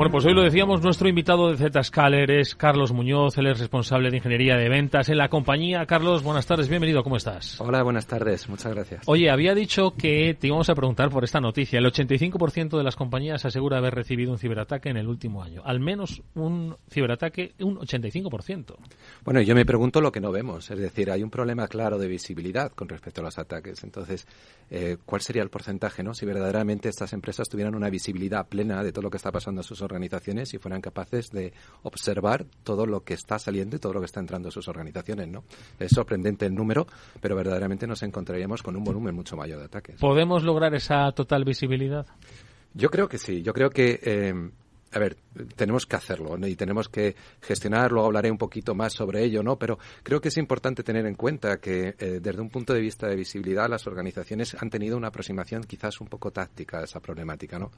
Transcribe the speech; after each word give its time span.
Bueno, 0.00 0.12
pues 0.12 0.24
hoy 0.24 0.32
lo 0.32 0.42
decíamos, 0.42 0.82
nuestro 0.82 1.10
invitado 1.10 1.54
de 1.54 1.82
Zscaler 1.82 2.30
es 2.30 2.54
Carlos 2.54 2.90
Muñoz, 2.90 3.36
él 3.36 3.48
es 3.48 3.58
responsable 3.58 4.08
de 4.08 4.16
ingeniería 4.16 4.56
de 4.56 4.70
ventas 4.70 5.10
en 5.10 5.18
la 5.18 5.28
compañía. 5.28 5.84
Carlos, 5.84 6.22
buenas 6.22 6.46
tardes, 6.46 6.70
bienvenido, 6.70 7.02
¿cómo 7.02 7.18
estás? 7.18 7.60
Hola, 7.60 7.82
buenas 7.82 8.06
tardes, 8.06 8.48
muchas 8.48 8.72
gracias. 8.72 9.02
Oye, 9.04 9.28
había 9.28 9.54
dicho 9.54 9.92
que 9.98 10.34
te 10.40 10.46
íbamos 10.46 10.70
a 10.70 10.74
preguntar 10.74 11.10
por 11.10 11.22
esta 11.22 11.38
noticia. 11.38 11.78
El 11.80 11.84
85% 11.84 12.78
de 12.78 12.82
las 12.82 12.96
compañías 12.96 13.44
asegura 13.44 13.76
haber 13.76 13.94
recibido 13.94 14.32
un 14.32 14.38
ciberataque 14.38 14.88
en 14.88 14.96
el 14.96 15.06
último 15.06 15.42
año. 15.42 15.60
Al 15.66 15.80
menos 15.80 16.22
un 16.34 16.76
ciberataque, 16.90 17.52
un 17.60 17.76
85%. 17.76 18.76
Bueno, 19.22 19.42
yo 19.42 19.54
me 19.54 19.66
pregunto 19.66 20.00
lo 20.00 20.10
que 20.10 20.20
no 20.20 20.32
vemos. 20.32 20.70
Es 20.70 20.78
decir, 20.78 21.10
hay 21.10 21.22
un 21.22 21.28
problema 21.28 21.68
claro 21.68 21.98
de 21.98 22.08
visibilidad 22.08 22.72
con 22.72 22.88
respecto 22.88 23.20
a 23.20 23.24
los 23.24 23.38
ataques. 23.38 23.84
Entonces, 23.84 24.26
eh, 24.70 24.96
¿cuál 25.04 25.20
sería 25.20 25.42
el 25.42 25.50
porcentaje, 25.50 26.02
no? 26.02 26.14
Si 26.14 26.24
verdaderamente 26.24 26.88
estas 26.88 27.12
empresas 27.12 27.50
tuvieran 27.50 27.74
una 27.74 27.90
visibilidad 27.90 28.48
plena 28.48 28.82
de 28.82 28.92
todo 28.92 29.02
lo 29.02 29.10
que 29.10 29.18
está 29.18 29.30
pasando 29.30 29.60
a 29.60 29.62
sus 29.62 29.82
organizaciones 29.90 30.54
y 30.54 30.58
fueran 30.58 30.80
capaces 30.80 31.30
de 31.30 31.52
observar 31.82 32.46
todo 32.62 32.86
lo 32.86 33.02
que 33.02 33.14
está 33.14 33.38
saliendo 33.38 33.76
y 33.76 33.78
todo 33.78 33.94
lo 33.94 34.00
que 34.00 34.06
está 34.06 34.20
entrando 34.20 34.48
a 34.48 34.52
sus 34.52 34.68
organizaciones, 34.68 35.28
¿no? 35.28 35.44
Es 35.78 35.92
sorprendente 35.92 36.46
el 36.46 36.54
número, 36.54 36.86
pero 37.20 37.36
verdaderamente 37.36 37.86
nos 37.86 38.02
encontraríamos 38.02 38.62
con 38.62 38.76
un 38.76 38.84
volumen 38.84 39.14
mucho 39.14 39.36
mayor 39.36 39.58
de 39.58 39.66
ataques. 39.66 39.96
¿Podemos 40.00 40.42
lograr 40.42 40.74
esa 40.74 41.10
total 41.12 41.44
visibilidad? 41.44 42.06
Yo 42.74 42.88
creo 42.90 43.08
que 43.08 43.18
sí. 43.18 43.42
Yo 43.42 43.52
creo 43.52 43.70
que 43.70 44.00
eh, 44.02 44.50
a 44.92 44.98
ver, 44.98 45.16
tenemos 45.54 45.86
que 45.86 45.96
hacerlo 45.96 46.36
y 46.46 46.56
tenemos 46.56 46.88
que 46.88 47.14
gestionarlo. 47.40 48.04
Hablaré 48.04 48.30
un 48.30 48.38
poquito 48.38 48.74
más 48.74 48.92
sobre 48.92 49.22
ello, 49.22 49.42
¿no? 49.42 49.56
Pero 49.56 49.78
creo 50.02 50.20
que 50.20 50.28
es 50.28 50.36
importante 50.36 50.82
tener 50.82 51.06
en 51.06 51.14
cuenta 51.14 51.58
que 51.58 51.94
eh, 51.98 52.18
desde 52.20 52.40
un 52.40 52.50
punto 52.50 52.74
de 52.74 52.80
vista 52.80 53.06
de 53.06 53.14
visibilidad 53.14 53.68
las 53.68 53.86
organizaciones 53.86 54.56
han 54.60 54.68
tenido 54.68 54.96
una 54.96 55.08
aproximación 55.08 55.62
quizás 55.62 56.00
un 56.00 56.08
poco 56.08 56.32
táctica 56.32 56.80
a 56.80 56.84
esa 56.84 57.00
problemática, 57.00 57.58
¿no? 57.58 57.70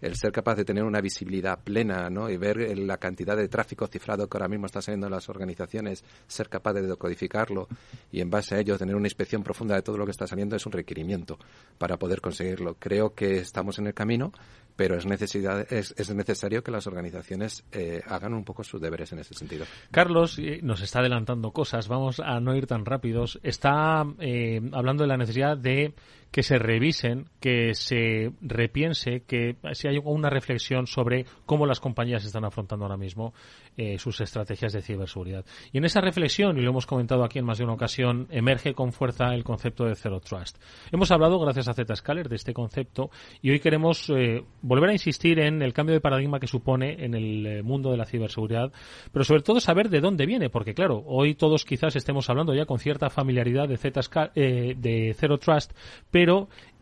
El 0.00 0.16
ser 0.16 0.32
capaz 0.32 0.56
de 0.56 0.64
tener 0.64 0.84
una 0.84 1.00
visibilidad 1.00 1.58
plena 1.62 2.10
¿no? 2.10 2.30
y 2.30 2.36
ver 2.36 2.78
la 2.78 2.96
cantidad 2.98 3.36
de 3.36 3.48
tráfico 3.48 3.86
cifrado 3.86 4.28
que 4.28 4.36
ahora 4.36 4.48
mismo 4.48 4.66
está 4.66 4.82
saliendo 4.82 5.06
en 5.06 5.12
las 5.12 5.28
organizaciones, 5.28 6.04
ser 6.26 6.48
capaz 6.48 6.74
de 6.74 6.82
decodificarlo 6.82 7.68
y 8.10 8.20
en 8.20 8.30
base 8.30 8.54
a 8.54 8.58
ello 8.60 8.78
tener 8.78 8.96
una 8.96 9.06
inspección 9.06 9.42
profunda 9.42 9.74
de 9.74 9.82
todo 9.82 9.98
lo 9.98 10.04
que 10.04 10.12
está 10.12 10.26
saliendo 10.26 10.56
es 10.56 10.66
un 10.66 10.72
requerimiento 10.72 11.38
para 11.78 11.98
poder 11.98 12.20
conseguirlo. 12.20 12.76
Creo 12.78 13.14
que 13.14 13.38
estamos 13.38 13.78
en 13.78 13.86
el 13.86 13.94
camino, 13.94 14.32
pero 14.76 14.96
es, 14.96 15.04
necesidad, 15.04 15.70
es, 15.72 15.94
es 15.98 16.14
necesario 16.14 16.62
que 16.62 16.70
las 16.70 16.86
organizaciones 16.86 17.64
eh, 17.72 18.00
hagan 18.06 18.32
un 18.32 18.44
poco 18.44 18.64
sus 18.64 18.80
deberes 18.80 19.12
en 19.12 19.18
ese 19.18 19.34
sentido. 19.34 19.66
Carlos 19.90 20.38
eh, 20.38 20.60
nos 20.62 20.80
está 20.80 21.00
adelantando 21.00 21.50
cosas, 21.52 21.88
vamos 21.88 22.20
a 22.20 22.40
no 22.40 22.56
ir 22.56 22.66
tan 22.66 22.86
rápidos. 22.86 23.38
Está 23.42 24.06
eh, 24.20 24.60
hablando 24.72 25.04
de 25.04 25.08
la 25.08 25.16
necesidad 25.16 25.56
de 25.56 25.94
que 26.30 26.42
se 26.42 26.58
revisen, 26.58 27.26
que 27.40 27.74
se 27.74 28.30
repiense, 28.40 29.22
que 29.26 29.56
si 29.72 29.88
hay 29.88 29.98
una 30.02 30.30
reflexión 30.30 30.86
sobre 30.86 31.26
cómo 31.44 31.66
las 31.66 31.80
compañías 31.80 32.24
están 32.24 32.44
afrontando 32.44 32.84
ahora 32.84 32.96
mismo 32.96 33.34
eh, 33.76 33.98
sus 33.98 34.20
estrategias 34.20 34.72
de 34.72 34.82
ciberseguridad. 34.82 35.44
Y 35.72 35.78
en 35.78 35.84
esa 35.84 36.00
reflexión, 36.00 36.58
y 36.58 36.60
lo 36.60 36.70
hemos 36.70 36.86
comentado 36.86 37.24
aquí 37.24 37.38
en 37.38 37.46
más 37.46 37.58
de 37.58 37.64
una 37.64 37.72
ocasión, 37.72 38.28
emerge 38.30 38.74
con 38.74 38.92
fuerza 38.92 39.34
el 39.34 39.42
concepto 39.42 39.84
de 39.84 39.96
Zero 39.96 40.20
Trust. 40.20 40.58
Hemos 40.92 41.10
hablado, 41.10 41.38
gracias 41.40 41.68
a 41.68 41.74
Zscaler, 41.74 42.28
de 42.28 42.36
este 42.36 42.52
concepto 42.52 43.10
y 43.42 43.50
hoy 43.50 43.58
queremos 43.58 44.08
eh, 44.10 44.44
volver 44.62 44.90
a 44.90 44.92
insistir 44.92 45.40
en 45.40 45.62
el 45.62 45.72
cambio 45.72 45.94
de 45.94 46.00
paradigma 46.00 46.38
que 46.38 46.46
supone 46.46 47.04
en 47.04 47.14
el 47.14 47.46
eh, 47.46 47.62
mundo 47.62 47.90
de 47.90 47.96
la 47.96 48.06
ciberseguridad, 48.06 48.72
pero 49.12 49.24
sobre 49.24 49.42
todo 49.42 49.60
saber 49.60 49.88
de 49.88 50.00
dónde 50.00 50.26
viene, 50.26 50.50
porque 50.50 50.74
claro, 50.74 51.02
hoy 51.06 51.34
todos 51.34 51.64
quizás 51.64 51.96
estemos 51.96 52.28
hablando 52.30 52.54
ya 52.54 52.66
con 52.66 52.78
cierta 52.78 53.10
familiaridad 53.10 53.68
de, 53.68 53.76
Zscaler, 53.76 54.76
de 54.76 55.14
Zero 55.18 55.38
Trust, 55.38 55.72
pero 56.10 56.19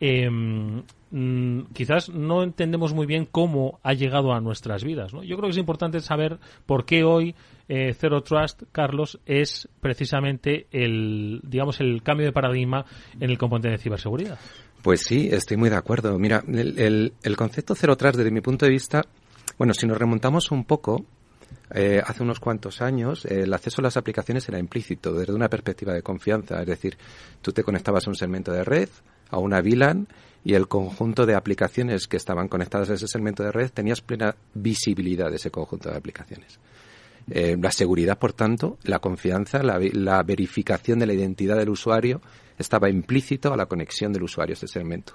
em, 0.01 0.83
mm, 1.11 1.73
quizás 1.73 2.09
no 2.11 2.43
entendemos 2.43 2.95
muy 2.95 3.07
bien 3.07 3.27
cómo 3.27 3.79
ha 3.83 3.95
llegado 3.95 4.33
a 4.33 4.41
nuestras 4.41 4.85
vidas. 4.85 5.13
Yo 5.13 5.37
creo 5.37 5.43
que 5.43 5.51
es 5.51 5.59
importante 5.59 6.01
saber 6.01 6.39
por 6.67 6.85
qué 6.85 7.05
hoy 7.05 7.35
eh, 7.69 7.95
Zero 7.95 8.23
Trust, 8.23 8.63
Carlos, 8.73 9.21
es 9.27 9.69
precisamente 9.81 10.67
el, 10.71 11.41
digamos, 11.45 11.81
el 11.81 12.03
cambio 12.03 12.27
de 12.27 12.33
paradigma 12.33 12.85
en 13.21 13.31
el 13.31 13.39
componente 13.39 13.71
de 13.71 13.79
ciberseguridad. 13.79 14.39
Pues 14.83 15.03
sí, 15.03 15.29
estoy 15.31 15.57
muy 15.57 15.71
de 15.71 15.77
acuerdo. 15.77 16.19
Mira, 16.19 16.43
el, 16.47 17.13
el, 17.23 17.37
concepto 17.37 17.75
Zero 17.75 17.97
Trust, 17.97 18.17
desde 18.17 18.31
mi 18.31 18.41
punto 18.41 18.65
de 18.65 18.73
vista, 18.73 19.03
bueno, 19.59 19.75
si 19.75 19.87
nos 19.87 19.99
remontamos 19.99 20.51
un 20.51 20.65
poco, 20.65 21.05
eh, 21.75 22.01
hace 22.05 22.23
unos 22.23 22.41
cuantos 22.41 22.81
años 22.81 23.27
el 23.27 23.53
acceso 23.53 23.83
a 23.83 23.85
las 23.85 23.97
aplicaciones 23.97 24.49
era 24.49 24.59
implícito 24.59 25.13
desde 25.13 25.35
una 25.35 25.49
perspectiva 25.49 25.93
de 25.93 26.03
confianza, 26.03 26.61
es 26.61 26.67
decir, 26.67 26.97
tú 27.43 27.53
te 27.53 27.63
conectabas 27.63 28.07
a 28.07 28.11
un 28.11 28.17
segmento 28.17 28.53
de 28.53 28.65
red, 28.65 28.89
a 29.31 29.39
una 29.39 29.61
VLAN 29.61 30.09
y 30.45 30.55
el 30.55 30.69
conjunto 30.69 31.27
de 31.27 31.35
aplicaciones 31.35 32.07
que 32.07 32.17
estaban 32.17 32.49
conectadas 32.49 32.91
a 32.91 32.95
ese 32.95 33.09
segmento 33.09 33.43
de 33.43 33.53
red 33.53 33.71
tenías 33.71 34.01
plena 34.01 34.35
visibilidad 34.55 35.31
de 35.31 35.37
ese 35.37 35.51
conjunto 35.51 35.91
de 35.91 35.97
aplicaciones. 35.97 36.59
Eh, 37.31 37.57
la 37.61 37.71
seguridad, 37.71 38.19
por 38.19 38.33
tanto, 38.33 38.79
la 38.85 39.01
confianza, 39.01 39.63
la, 39.63 39.79
la, 39.93 40.23
verificación 40.23 40.99
de 40.99 41.07
la 41.07 41.13
identidad 41.13 41.59
del 41.59 41.69
usuario 41.69 42.23
estaba 42.57 42.89
implícito 42.89 43.53
a 43.53 43.57
la 43.57 43.67
conexión 43.67 44.13
del 44.13 44.23
usuario 44.23 44.55
a 44.55 44.57
ese 44.57 44.69
segmento. 44.69 45.13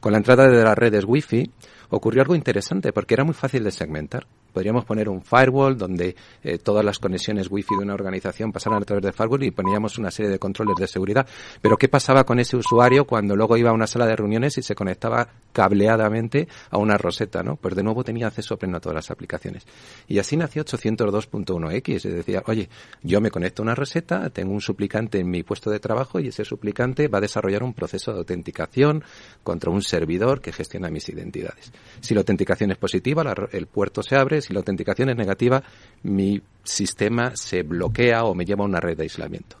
Con 0.00 0.12
la 0.12 0.18
entrada 0.18 0.46
de 0.46 0.62
las 0.62 0.76
redes 0.76 1.04
Wi-Fi 1.06 1.50
ocurrió 1.88 2.20
algo 2.20 2.34
interesante 2.34 2.92
porque 2.92 3.14
era 3.14 3.24
muy 3.24 3.32
fácil 3.32 3.64
de 3.64 3.70
segmentar. 3.70 4.26
Podríamos 4.54 4.84
poner 4.84 5.08
un 5.08 5.20
firewall 5.20 5.76
donde 5.76 6.14
eh, 6.44 6.58
todas 6.58 6.84
las 6.84 7.00
conexiones 7.00 7.50
wifi 7.50 7.74
de 7.76 7.82
una 7.82 7.94
organización 7.94 8.52
pasaran 8.52 8.80
a 8.80 8.84
través 8.84 9.02
del 9.02 9.12
firewall 9.12 9.42
y 9.42 9.50
poníamos 9.50 9.98
una 9.98 10.12
serie 10.12 10.30
de 10.30 10.38
controles 10.38 10.76
de 10.76 10.86
seguridad. 10.86 11.26
Pero 11.60 11.76
¿qué 11.76 11.88
pasaba 11.88 12.22
con 12.24 12.38
ese 12.38 12.56
usuario 12.56 13.04
cuando 13.04 13.34
luego 13.34 13.56
iba 13.56 13.70
a 13.70 13.72
una 13.72 13.88
sala 13.88 14.06
de 14.06 14.14
reuniones 14.14 14.56
y 14.56 14.62
se 14.62 14.76
conectaba 14.76 15.28
cableadamente 15.52 16.46
a 16.70 16.78
una 16.78 16.96
roseta, 16.96 17.42
¿no? 17.42 17.56
Pues 17.56 17.74
de 17.74 17.82
nuevo 17.82 18.04
tenía 18.04 18.28
acceso 18.28 18.56
pleno 18.56 18.76
a 18.76 18.80
todas 18.80 18.94
las 18.94 19.10
aplicaciones. 19.10 19.66
Y 20.06 20.18
así 20.20 20.36
nació 20.36 20.64
802.1x. 20.64 21.94
Es 21.96 22.02
decir, 22.02 22.40
oye, 22.46 22.68
yo 23.02 23.20
me 23.20 23.30
conecto 23.30 23.62
a 23.62 23.64
una 23.64 23.74
roseta, 23.74 24.30
tengo 24.30 24.52
un 24.52 24.60
suplicante 24.60 25.18
en 25.18 25.30
mi 25.30 25.42
puesto 25.42 25.70
de 25.70 25.80
trabajo 25.80 26.20
y 26.20 26.28
ese 26.28 26.44
suplicante 26.44 27.08
va 27.08 27.18
a 27.18 27.20
desarrollar 27.20 27.62
un 27.62 27.74
proceso 27.74 28.12
de 28.12 28.18
autenticación 28.18 29.02
contra 29.42 29.70
un 29.70 29.82
servidor 29.82 30.40
que 30.40 30.52
gestiona 30.52 30.90
mis 30.90 31.08
identidades. 31.08 31.72
Si 32.00 32.14
la 32.14 32.20
autenticación 32.20 32.70
es 32.70 32.78
positiva, 32.78 33.24
el 33.52 33.66
puerto 33.66 34.02
se 34.02 34.16
abre, 34.16 34.40
si 34.44 34.52
la 34.52 34.60
autenticación 34.60 35.10
es 35.10 35.16
negativa, 35.16 35.62
mi 36.02 36.40
sistema 36.62 37.32
se 37.34 37.62
bloquea 37.62 38.24
o 38.24 38.34
me 38.34 38.44
lleva 38.44 38.64
a 38.64 38.68
una 38.68 38.80
red 38.80 38.96
de 38.96 39.04
aislamiento. 39.04 39.58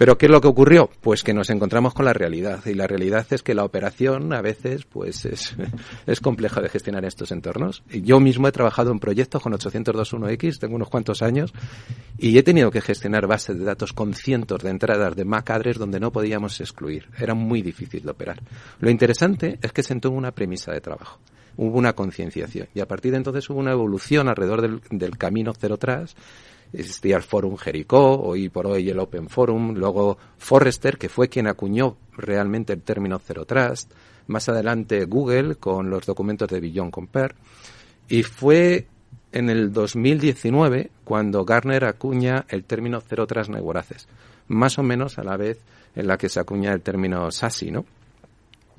Pero 0.00 0.16
¿qué 0.16 0.24
es 0.24 0.32
lo 0.32 0.40
que 0.40 0.48
ocurrió? 0.48 0.88
Pues 1.02 1.22
que 1.22 1.34
nos 1.34 1.50
encontramos 1.50 1.92
con 1.92 2.06
la 2.06 2.14
realidad 2.14 2.64
y 2.64 2.72
la 2.72 2.86
realidad 2.86 3.26
es 3.28 3.42
que 3.42 3.52
la 3.52 3.64
operación 3.64 4.32
a 4.32 4.40
veces 4.40 4.86
pues 4.86 5.26
es, 5.26 5.54
compleja 6.22 6.62
de 6.62 6.70
gestionar 6.70 7.04
en 7.04 7.08
estos 7.08 7.32
entornos. 7.32 7.82
Yo 7.90 8.18
mismo 8.18 8.48
he 8.48 8.52
trabajado 8.52 8.92
en 8.92 8.98
proyectos 8.98 9.42
con 9.42 9.52
802.1x, 9.52 10.58
tengo 10.58 10.76
unos 10.76 10.88
cuantos 10.88 11.20
años 11.20 11.52
y 12.16 12.38
he 12.38 12.42
tenido 12.42 12.70
que 12.70 12.80
gestionar 12.80 13.26
bases 13.26 13.58
de 13.58 13.64
datos 13.66 13.92
con 13.92 14.14
cientos 14.14 14.62
de 14.62 14.70
entradas 14.70 15.14
de 15.16 15.26
MAC 15.26 15.50
address 15.50 15.76
donde 15.76 16.00
no 16.00 16.10
podíamos 16.10 16.58
excluir. 16.62 17.10
Era 17.18 17.34
muy 17.34 17.60
difícil 17.60 18.02
de 18.02 18.10
operar. 18.10 18.40
Lo 18.78 18.88
interesante 18.88 19.58
es 19.60 19.70
que 19.70 19.82
sentó 19.82 20.10
una 20.12 20.32
premisa 20.32 20.72
de 20.72 20.80
trabajo 20.80 21.20
hubo 21.60 21.76
una 21.76 21.92
concienciación. 21.92 22.68
Y 22.74 22.80
a 22.80 22.88
partir 22.88 23.10
de 23.10 23.18
entonces 23.18 23.48
hubo 23.50 23.60
una 23.60 23.72
evolución 23.72 24.28
alrededor 24.28 24.80
del, 24.90 25.18
camino 25.18 25.52
cero 25.52 25.76
tras. 25.76 26.16
Existía 26.72 27.16
el 27.16 27.22
Forum 27.22 27.58
Jericó, 27.58 28.18
hoy 28.18 28.48
por 28.48 28.66
hoy 28.66 28.88
el 28.88 28.98
Open 28.98 29.28
Forum, 29.28 29.74
luego 29.74 30.16
Forrester, 30.38 30.96
que 30.96 31.10
fue 31.10 31.28
quien 31.28 31.48
acuñó 31.48 31.98
realmente 32.16 32.72
el 32.72 32.80
término 32.80 33.18
Zero 33.18 33.44
Trust, 33.44 33.92
más 34.28 34.48
adelante 34.48 35.04
Google 35.04 35.56
con 35.56 35.90
los 35.90 36.06
documentos 36.06 36.48
de 36.48 36.60
Beyond 36.60 36.92
Compare, 36.92 37.34
y 38.08 38.22
fue 38.22 38.86
en 39.32 39.50
el 39.50 39.72
2019 39.72 40.90
cuando 41.04 41.44
Garner 41.44 41.84
acuña 41.84 42.46
el 42.48 42.64
término 42.64 43.00
Zero 43.00 43.26
Trust 43.26 43.50
Network 43.50 43.84
más 44.46 44.78
o 44.78 44.82
menos 44.82 45.18
a 45.18 45.24
la 45.24 45.36
vez 45.36 45.58
en 45.94 46.06
la 46.06 46.16
que 46.16 46.28
se 46.28 46.40
acuña 46.40 46.72
el 46.72 46.80
término 46.80 47.30
SASI, 47.30 47.70
¿no? 47.70 47.84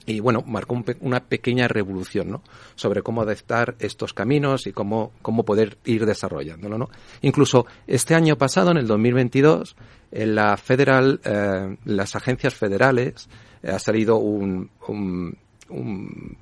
Y 0.06 0.19
bueno, 0.19 0.44
marcó 0.45 0.83
una 1.01 1.19
pequeña 1.21 1.68
revolución, 1.68 2.31
¿no? 2.31 2.42
Sobre 2.75 3.01
cómo 3.01 3.21
adaptar 3.21 3.75
estos 3.80 4.13
caminos 4.13 4.65
y 4.68 4.74
cómo, 4.74 5.12
cómo 5.21 5.44
poder 5.44 5.77
ir 5.86 6.06
desarrollándolo, 6.06 6.77
¿no? 6.77 6.89
Incluso 7.21 7.65
este 7.88 8.15
año 8.15 8.38
pasado, 8.38 8.71
en 8.71 8.77
el 8.77 8.88
2022, 8.88 9.75
en 10.12 10.36
la 10.36 10.57
federal, 10.57 11.21
eh, 11.24 11.77
las 11.86 12.15
agencias 12.15 12.53
federales, 12.56 13.30
eh, 13.62 13.69
ha 13.69 13.80
salido 13.80 14.18
un, 14.18 14.71
un, 14.88 15.38
un, 15.69 16.38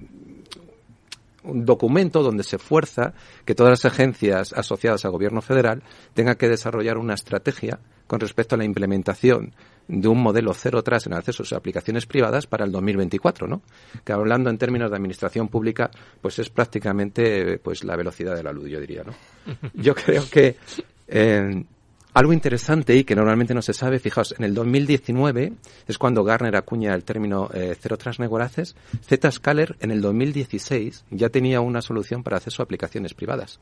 un, 1.43 1.65
documento 1.65 2.23
donde 2.23 2.43
se 2.43 2.57
fuerza 2.57 3.13
que 3.43 3.55
todas 3.55 3.71
las 3.71 3.85
agencias 3.85 4.53
asociadas 4.53 5.03
al 5.03 5.11
gobierno 5.11 5.41
federal 5.41 5.83
tengan 6.13 6.35
que 6.35 6.47
desarrollar 6.47 6.97
una 6.97 7.13
estrategia 7.13 7.79
con 8.07 8.19
respecto 8.19 8.55
a 8.55 8.57
la 8.57 8.65
implementación 8.65 9.53
de 9.89 10.07
un 10.07 10.21
modelo 10.21 10.53
cero 10.53 10.83
tras 10.83 11.07
en 11.07 11.13
acceso 11.13 11.43
a 11.43 11.57
aplicaciones 11.57 12.05
privadas 12.05 12.45
para 12.45 12.63
el 12.63 12.71
2024, 12.71 13.47
¿no? 13.47 13.63
Que 14.05 14.13
hablando 14.13 14.51
en 14.51 14.57
términos 14.59 14.91
de 14.91 14.95
administración 14.95 15.47
pública, 15.47 15.89
pues 16.21 16.37
es 16.37 16.49
prácticamente 16.49 17.57
pues 17.57 17.83
la 17.83 17.95
velocidad 17.95 18.35
de 18.35 18.43
la 18.43 18.53
luz, 18.53 18.69
yo 18.69 18.79
diría, 18.79 19.03
¿no? 19.03 19.13
Yo 19.73 19.95
creo 19.95 20.23
que 20.29 20.57
eh, 21.07 21.63
algo 22.13 22.33
interesante 22.33 22.95
y 22.95 23.03
que 23.03 23.15
normalmente 23.15 23.55
no 23.55 23.63
se 23.63 23.73
sabe, 23.73 23.97
fijaos, 23.97 24.35
en 24.37 24.43
el 24.43 24.53
2019 24.53 25.53
es 25.87 25.97
cuando 25.97 26.23
Garner 26.23 26.55
acuña 26.55 26.93
el 26.93 27.03
término 27.03 27.49
eh, 27.53 27.75
cero 27.79 27.97
tras 27.97 28.19
negoraces, 28.19 28.75
Zscaler 29.01 29.75
en 29.79 29.89
el 29.89 30.01
2016 30.01 31.05
ya 31.09 31.29
tenía 31.29 31.61
una 31.61 31.81
solución 31.81 32.21
para 32.21 32.37
acceso 32.37 32.61
a 32.61 32.65
aplicaciones 32.65 33.15
privadas. 33.15 33.59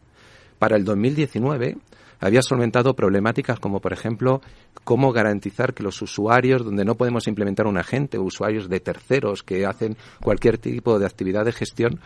Para 0.60 0.76
el 0.76 0.84
2019 0.84 1.78
había 2.20 2.42
solventado 2.42 2.96
problemáticas 2.96 3.60
como, 3.60 3.80
por 3.80 3.94
ejemplo, 3.94 4.42
cómo 4.84 5.12
garantizar 5.12 5.74
que 5.74 5.84
los 5.84 6.02
usuarios, 6.02 6.64
donde 6.64 6.86
no 6.86 6.96
podemos 6.96 7.28
implementar 7.28 7.68
un 7.68 7.78
agente, 7.78 8.20
usuarios 8.20 8.70
de 8.70 8.80
terceros 8.80 9.44
que 9.44 9.66
hacen 9.66 9.98
cualquier 10.22 10.58
tipo 10.58 11.00
de 11.00 11.06
actividad 11.06 11.46
de 11.46 11.52
gestión, 11.52 12.00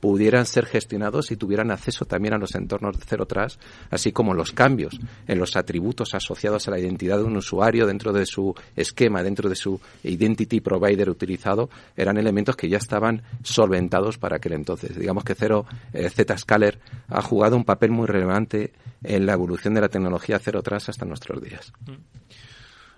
pudieran 0.00 0.46
ser 0.46 0.66
gestionados 0.66 1.30
y 1.30 1.36
tuvieran 1.36 1.70
acceso 1.70 2.04
también 2.04 2.34
a 2.34 2.38
los 2.38 2.54
entornos 2.54 2.98
de 2.98 3.04
Zero 3.04 3.26
Trust, 3.26 3.60
así 3.90 4.12
como 4.12 4.34
los 4.34 4.52
cambios 4.52 4.98
en 5.26 5.38
los 5.38 5.56
atributos 5.56 6.14
asociados 6.14 6.68
a 6.68 6.70
la 6.70 6.78
identidad 6.78 7.18
de 7.18 7.24
un 7.24 7.36
usuario 7.36 7.86
dentro 7.86 8.12
de 8.12 8.26
su 8.26 8.54
esquema, 8.76 9.22
dentro 9.22 9.48
de 9.48 9.56
su 9.56 9.80
identity 10.04 10.60
provider 10.60 11.10
utilizado, 11.10 11.68
eran 11.96 12.16
elementos 12.16 12.56
que 12.56 12.68
ya 12.68 12.78
estaban 12.78 13.22
solventados 13.42 14.18
para 14.18 14.36
aquel 14.36 14.52
entonces. 14.52 14.96
Digamos 14.96 15.24
que 15.24 15.34
Zero 15.34 15.66
eh, 15.92 16.08
ha 17.08 17.22
jugado 17.22 17.56
un 17.56 17.64
papel 17.64 17.90
muy 17.90 18.06
relevante 18.06 18.72
en 19.02 19.26
la 19.26 19.32
evolución 19.32 19.74
de 19.74 19.80
la 19.80 19.88
tecnología 19.88 20.38
Zero 20.38 20.62
Trust 20.62 20.88
hasta 20.88 21.04
nuestros 21.04 21.42
días. 21.42 21.72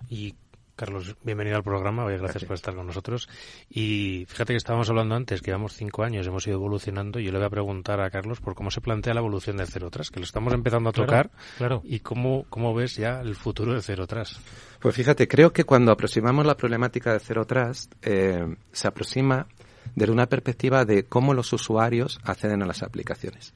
Y 0.09 0.35
Carlos, 0.81 1.15
bienvenido 1.23 1.57
al 1.57 1.63
programa. 1.63 2.03
gracias, 2.05 2.21
gracias, 2.21 2.45
por 2.45 2.55
estar 2.55 2.73
con 2.73 2.87
nosotros. 2.87 3.29
Y 3.69 4.25
fíjate 4.27 4.53
que 4.53 4.57
estábamos 4.57 4.89
hablando 4.89 5.13
antes, 5.13 5.41
que 5.41 5.51
llevamos 5.51 5.73
cinco 5.73 6.03
años, 6.03 6.25
hemos 6.25 6.47
ido 6.47 6.55
evolucionando. 6.55 7.19
Y 7.19 7.25
yo 7.25 7.31
le 7.31 7.37
voy 7.37 7.45
a 7.45 7.51
preguntar 7.51 8.01
a 8.01 8.09
Carlos 8.09 8.41
por 8.41 8.55
cómo 8.55 8.71
se 8.71 8.81
plantea 8.81 9.13
la 9.13 9.19
evolución 9.19 9.57
del 9.57 9.67
Cero 9.67 9.91
Tras, 9.91 10.09
que 10.09 10.19
lo 10.19 10.25
estamos 10.25 10.51
empezando 10.53 10.89
a 10.89 10.91
tocar. 10.91 11.29
Claro, 11.59 11.81
Y 11.83 11.99
cómo, 11.99 12.45
cómo 12.49 12.73
ves 12.73 12.95
ya 12.95 13.21
el 13.21 13.35
futuro 13.35 13.73
del 13.73 13.83
Cero 13.83 14.07
Tras. 14.07 14.39
Pues 14.79 14.95
fíjate, 14.95 15.27
creo 15.27 15.53
que 15.53 15.65
cuando 15.65 15.91
aproximamos 15.91 16.47
la 16.47 16.57
problemática 16.57 17.11
del 17.11 17.21
Cero 17.21 17.45
Trust, 17.45 17.93
eh, 18.01 18.55
se 18.71 18.87
aproxima 18.87 19.45
desde 19.93 20.11
una 20.11 20.25
perspectiva 20.25 20.83
de 20.83 21.05
cómo 21.05 21.35
los 21.35 21.53
usuarios 21.53 22.19
acceden 22.23 22.63
a 22.63 22.65
las 22.65 22.81
aplicaciones. 22.81 23.53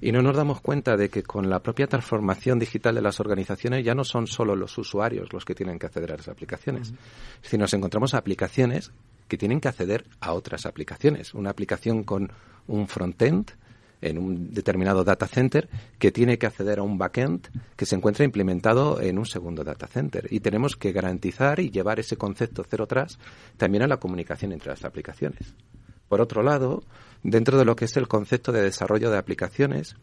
Y 0.00 0.12
no 0.12 0.22
nos 0.22 0.36
damos 0.36 0.60
cuenta 0.60 0.96
de 0.96 1.08
que 1.08 1.22
con 1.22 1.48
la 1.48 1.62
propia 1.62 1.86
transformación 1.86 2.58
digital 2.58 2.94
de 2.94 3.02
las 3.02 3.20
organizaciones 3.20 3.84
ya 3.84 3.94
no 3.94 4.04
son 4.04 4.26
solo 4.26 4.56
los 4.56 4.76
usuarios 4.76 5.32
los 5.32 5.44
que 5.44 5.54
tienen 5.54 5.78
que 5.78 5.86
acceder 5.86 6.12
a 6.12 6.16
las 6.16 6.28
aplicaciones, 6.28 6.90
uh 6.90 6.94
-huh. 6.94 6.98
sino 7.42 7.62
nos 7.62 7.74
encontramos 7.74 8.14
aplicaciones 8.14 8.92
que 9.28 9.38
tienen 9.38 9.60
que 9.60 9.68
acceder 9.68 10.04
a 10.20 10.32
otras 10.32 10.66
aplicaciones. 10.66 11.34
Una 11.34 11.50
aplicación 11.50 12.04
con 12.04 12.30
un 12.66 12.88
frontend 12.88 13.52
en 14.00 14.18
un 14.18 14.52
determinado 14.52 15.02
data 15.02 15.26
center 15.26 15.68
que 15.98 16.12
tiene 16.12 16.38
que 16.38 16.46
acceder 16.46 16.78
a 16.78 16.82
un 16.82 16.98
backend 16.98 17.48
que 17.74 17.86
se 17.86 17.96
encuentra 17.96 18.24
implementado 18.24 19.00
en 19.00 19.18
un 19.18 19.24
segundo 19.24 19.64
data 19.64 19.86
center. 19.86 20.28
Y 20.30 20.40
tenemos 20.40 20.76
que 20.76 20.92
garantizar 20.92 21.58
y 21.60 21.70
llevar 21.70 21.98
ese 22.00 22.16
concepto 22.16 22.64
cero 22.68 22.84
atrás 22.84 23.18
también 23.56 23.82
a 23.82 23.86
la 23.86 23.96
comunicación 23.96 24.52
entre 24.52 24.70
las 24.70 24.84
aplicaciones. 24.84 25.54
Por 26.08 26.20
otro 26.20 26.42
lado, 26.42 26.82
dentro 27.22 27.58
de 27.58 27.64
lo 27.64 27.76
que 27.76 27.86
es 27.86 27.96
el 27.96 28.08
concepto 28.08 28.52
de 28.52 28.62
desarrollo 28.62 29.10
de 29.10 29.18
aplicaciones, 29.18 29.96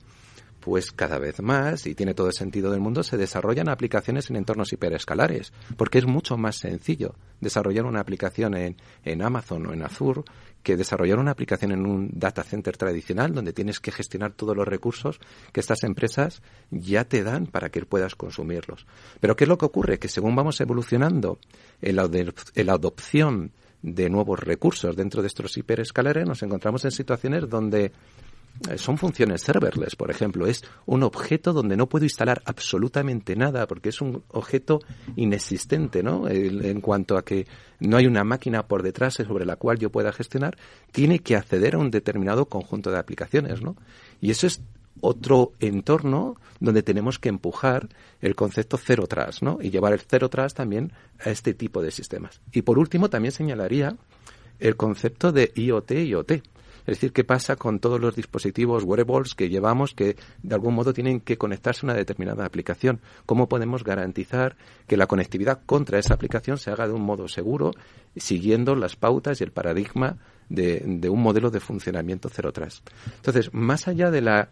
pues 0.62 0.92
cada 0.92 1.18
vez 1.18 1.42
más, 1.42 1.88
y 1.88 1.96
tiene 1.96 2.14
todo 2.14 2.28
el 2.28 2.34
sentido 2.34 2.72
del 2.72 2.80
mundo, 2.80 3.04
se 3.04 3.18
desarrollan 3.18 3.68
aplicaciones 3.68 4.30
en 4.30 4.38
entornos 4.38 4.72
hiperescalares, 4.72 5.52
porque 5.76 5.98
es 5.98 6.06
mucho 6.06 6.38
más 6.38 6.58
sencillo 6.58 7.16
desarrollar 7.42 7.86
una 7.86 8.00
aplicación 8.00 8.56
en, 8.56 8.78
en, 9.04 9.22
Amazon 9.24 9.66
o 9.66 9.74
en 9.74 9.82
Azure 9.82 10.22
que 10.62 10.78
desarrollar 10.78 11.18
una 11.18 11.32
aplicación 11.32 11.72
en 11.72 11.86
un 11.88 12.12
data 12.14 12.44
center 12.44 12.78
tradicional 12.78 13.34
donde 13.34 13.52
tienes 13.52 13.80
que 13.80 13.92
gestionar 13.92 14.34
todos 14.34 14.56
los 14.56 14.68
recursos 14.68 15.20
que 15.52 15.60
estas 15.60 15.84
empresas 15.84 16.44
ya 16.70 17.04
te 17.04 17.24
dan 17.24 17.48
para 17.48 17.70
que 17.70 17.84
puedas 17.84 18.16
consumirlos. 18.16 18.86
Pero 19.20 19.36
¿qué 19.36 19.46
es 19.46 19.48
lo 19.48 19.58
que 19.58 19.66
ocurre? 19.66 19.98
Que 19.98 20.08
según 20.08 20.36
vamos 20.36 20.62
evolucionando 20.62 21.40
en 21.82 21.96
la, 21.96 22.04
en 22.04 22.68
la 22.68 22.74
adopción 22.74 23.52
de 23.82 24.10
nuevos 24.10 24.40
recursos 24.40 24.96
dentro 24.96 25.22
de 25.22 25.28
estos 25.28 25.58
hiperescalares, 25.58 26.26
nos 26.28 26.44
encontramos 26.44 26.86
en 26.86 26.92
situaciones 26.92 27.50
donde 27.50 27.92
son 28.76 28.98
funciones 28.98 29.42
serverless, 29.42 29.96
por 29.96 30.12
ejemplo. 30.12 30.46
Es 30.46 30.64
un 30.86 31.04
objeto 31.04 31.54
donde 31.54 31.78
no 31.78 31.88
puedo 31.88 32.06
instalar 32.06 32.42
absolutamente 32.46 33.36
nada 33.36 33.66
porque 33.66 33.90
es 33.90 34.02
un 34.02 34.24
objeto 34.30 34.80
inexistente, 35.16 36.04
¿no? 36.04 36.28
En 36.28 36.82
cuanto 36.82 37.18
a 37.18 37.24
que 37.24 37.48
no 37.80 37.98
hay 37.98 38.06
una 38.06 38.24
máquina 38.24 38.68
por 38.68 38.84
detrás 38.84 39.16
sobre 39.16 39.46
la 39.46 39.56
cual 39.56 39.80
yo 39.80 39.90
pueda 39.90 40.12
gestionar, 40.12 40.58
tiene 40.92 41.20
que 41.20 41.36
acceder 41.36 41.76
a 41.76 41.80
un 41.80 41.92
determinado 41.92 42.46
conjunto 42.46 42.92
de 42.92 43.00
aplicaciones, 43.00 43.62
¿no? 43.62 43.76
Y 44.20 44.32
eso 44.32 44.46
es 44.48 44.62
otro 45.00 45.54
entorno 45.60 46.36
donde 46.60 46.84
tenemos 46.84 47.20
que 47.20 47.30
empujar 47.30 47.90
el 48.22 48.36
concepto 48.36 48.78
cero 48.78 49.08
trust, 49.08 49.42
¿no? 49.42 49.58
Y 49.62 49.70
llevar 49.70 49.94
el 49.94 50.00
cero 50.00 50.30
trust 50.30 50.58
también 50.58 50.92
a 51.20 51.30
este 51.30 51.54
tipo 51.54 51.82
de 51.82 51.92
sistemas. 51.92 52.42
Y 52.52 52.62
por 52.62 52.78
último, 52.78 53.10
también 53.10 53.32
señalaría 53.32 53.96
el 54.60 54.76
concepto 54.76 55.32
de 55.32 55.52
IoT 55.56 55.92
IoT. 55.92 56.32
Es 56.82 56.98
decir, 56.98 57.14
qué 57.14 57.24
pasa 57.24 57.58
con 57.58 57.80
todos 57.80 58.00
los 58.00 58.16
dispositivos 58.16 58.84
wearables 58.84 59.36
que 59.36 59.50
llevamos 59.50 59.94
que 59.94 60.16
de 60.42 60.56
algún 60.56 60.74
modo 60.74 60.94
tienen 60.94 61.20
que 61.20 61.38
conectarse 61.38 61.86
a 61.86 61.88
una 61.88 61.94
determinada 61.94 62.44
aplicación. 62.44 63.02
¿Cómo 63.28 63.48
podemos 63.48 63.84
garantizar 63.84 64.58
que 64.88 64.98
la 64.98 65.06
conectividad 65.06 65.62
contra 65.66 66.00
esa 66.00 66.16
aplicación 66.16 66.58
se 66.58 66.72
haga 66.72 66.88
de 66.88 66.94
un 66.94 67.04
modo 67.04 67.28
seguro, 67.28 67.72
siguiendo 68.16 68.76
las 68.76 68.96
pautas 68.96 69.42
y 69.42 69.44
el 69.44 69.52
paradigma 69.52 70.18
de, 70.50 70.82
de 70.86 71.10
un 71.10 71.22
modelo 71.22 71.52
de 71.52 71.60
funcionamiento 71.60 72.30
cero 72.30 72.52
trust? 72.52 72.90
Entonces, 73.18 73.54
más 73.54 73.88
allá 73.88 74.10
de 74.10 74.22
la 74.22 74.50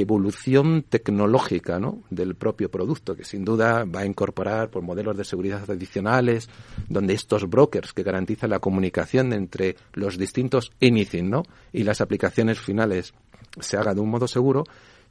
evolución 0.00 0.84
tecnológica 0.88 1.78
¿no? 1.78 2.02
del 2.10 2.34
propio 2.34 2.70
producto, 2.70 3.16
que 3.16 3.24
sin 3.24 3.44
duda 3.44 3.84
va 3.84 4.00
a 4.00 4.06
incorporar 4.06 4.70
por 4.70 4.82
modelos 4.82 5.16
de 5.16 5.24
seguridad 5.24 5.70
adicionales, 5.70 6.48
donde 6.88 7.14
estos 7.14 7.48
brokers 7.48 7.92
que 7.92 8.02
garantizan 8.02 8.50
la 8.50 8.58
comunicación 8.58 9.32
entre 9.32 9.76
los 9.92 10.18
distintos 10.18 10.72
anything 10.80 11.30
¿no? 11.30 11.42
y 11.72 11.82
las 11.84 12.00
aplicaciones 12.00 12.60
finales 12.60 13.14
se 13.60 13.76
haga 13.76 13.94
de 13.94 14.00
un 14.00 14.10
modo 14.10 14.26
seguro, 14.26 14.64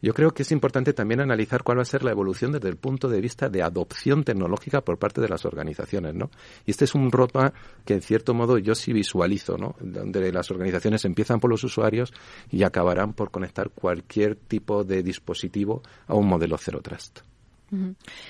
yo 0.03 0.13
creo 0.13 0.31
que 0.31 0.43
es 0.43 0.51
importante 0.51 0.91
también 0.91 1.21
analizar 1.21 1.63
cuál 1.63 1.77
va 1.77 1.83
a 1.83 1.85
ser 1.85 2.03
la 2.03 2.11
evolución 2.11 2.51
desde 2.51 2.67
el 2.67 2.75
punto 2.75 3.07
de 3.07 3.21
vista 3.21 3.47
de 3.47 3.63
adopción 3.63 4.25
tecnológica 4.25 4.81
por 4.81 4.99
parte 4.99 5.21
de 5.21 5.29
las 5.29 5.45
organizaciones, 5.45 6.13
¿no? 6.13 6.29
Y 6.65 6.71
este 6.71 6.83
es 6.83 6.93
un 6.93 7.09
ropa 7.09 7.53
que 7.85 7.93
en 7.93 8.01
cierto 8.01 8.33
modo 8.33 8.57
yo 8.57 8.75
sí 8.75 8.91
visualizo, 8.91 9.57
¿no? 9.57 9.75
Donde 9.79 10.33
las 10.33 10.51
organizaciones 10.51 11.05
empiezan 11.05 11.39
por 11.39 11.49
los 11.49 11.63
usuarios 11.63 12.13
y 12.51 12.63
acabarán 12.63 13.13
por 13.13 13.31
conectar 13.31 13.69
cualquier 13.69 14.35
tipo 14.35 14.83
de 14.83 15.03
dispositivo 15.03 15.81
a 16.07 16.15
un 16.15 16.27
modelo 16.27 16.57
Zero 16.57 16.81
Trust. 16.81 17.21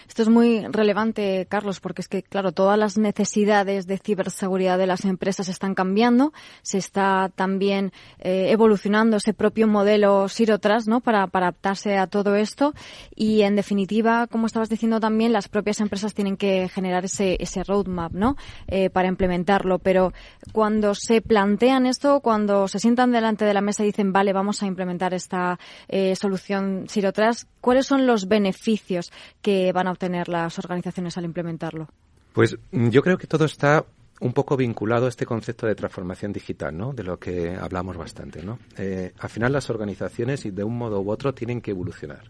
Esto 0.08 0.22
es 0.22 0.30
muy 0.30 0.66
relevante, 0.68 1.46
Carlos, 1.50 1.80
porque 1.80 2.02
es 2.02 2.08
que, 2.08 2.24
claro, 2.24 2.52
todas 2.52 2.78
las 2.78 2.98
necesidades 2.98 3.88
de 3.88 3.98
ciberseguridad 3.98 4.78
de 4.78 4.88
las 4.88 5.06
empresas 5.06 5.50
están 5.50 5.76
cambiando. 5.76 6.34
Se 6.62 6.78
está 6.78 7.32
también 7.36 7.92
eh, 8.20 8.48
evolucionando 8.52 9.18
ese 9.18 9.34
propio 9.34 9.68
modelo 9.68 10.28
Zero 10.30 10.60
Trust, 10.60 10.88
¿no? 10.88 11.02
Para, 11.02 11.28
para, 11.28 11.48
adaptarse 11.48 11.98
a 11.98 12.08
todo 12.08 12.36
esto. 12.36 12.74
Y, 13.16 13.42
en 13.42 13.56
definitiva, 13.56 14.28
como 14.28 14.48
estabas 14.48 14.70
diciendo 14.70 15.00
también, 15.00 15.34
las 15.34 15.50
propias 15.50 15.82
empresas 15.82 16.14
tienen 16.14 16.38
que 16.38 16.70
generar 16.70 17.06
ese, 17.06 17.38
ese 17.40 17.64
roadmap, 17.64 18.14
¿no? 18.14 18.36
Eh, 18.68 18.90
para 18.90 19.08
implementarlo. 19.08 19.80
Pero 19.80 20.14
cuando 20.52 20.96
se 20.96 21.22
plantean 21.22 21.86
esto, 21.86 22.22
cuando 22.22 22.68
se 22.68 22.80
sientan 22.80 23.12
delante 23.12 23.46
de 23.46 23.54
la 23.54 23.62
mesa 23.62 23.84
y 23.84 23.88
dicen, 23.88 24.14
vale, 24.14 24.34
vamos 24.34 24.64
a 24.64 24.68
implementar 24.68 25.14
esta 25.14 25.60
eh, 25.88 26.16
solución 26.16 26.86
Zero 26.88 27.12
Trust, 27.12 27.50
¿cuáles 27.62 27.86
son 27.86 28.06
los 28.08 28.28
beneficios 28.28 29.12
que 29.42 29.72
van 29.72 29.88
a 29.88 29.92
obtener 29.92 30.30
las 30.30 30.58
organizaciones 30.60 31.18
al 31.18 31.26
implementarlo? 31.26 31.88
Pues 32.34 32.58
yo 32.72 33.02
creo 33.02 33.18
que 33.18 33.28
todo 33.28 33.46
está 33.46 33.86
un 34.20 34.34
poco 34.34 34.56
vinculado 34.56 35.06
a 35.06 35.10
este 35.10 35.26
concepto 35.26 35.68
de 35.68 35.76
transformación 35.76 36.32
digital, 36.32 36.76
¿no? 36.78 36.94
De 36.94 37.04
lo 37.04 37.20
que 37.20 37.56
hablamos 37.56 37.98
bastante, 37.98 38.42
¿no? 38.42 38.58
Eh, 38.78 39.12
al 39.20 39.30
final 39.30 39.52
las 39.52 39.70
organizaciones, 39.70 40.46
y 40.46 40.52
de 40.52 40.64
un 40.64 40.78
modo 40.78 41.02
u 41.02 41.12
otro, 41.12 41.34
tienen 41.34 41.62
que 41.62 41.72
evolucionar 41.72 42.24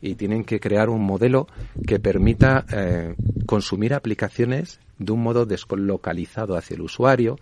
y 0.00 0.14
tienen 0.14 0.44
que 0.44 0.60
crear 0.60 0.90
un 0.90 1.02
modelo 1.02 1.46
que 1.86 1.98
permita 1.98 2.66
eh, 2.70 3.14
consumir 3.46 3.94
aplicaciones 3.94 4.80
de 4.98 5.12
un 5.12 5.22
modo 5.22 5.46
deslocalizado 5.46 6.56
hacia 6.56 6.74
el 6.74 6.82
usuario 6.82 7.38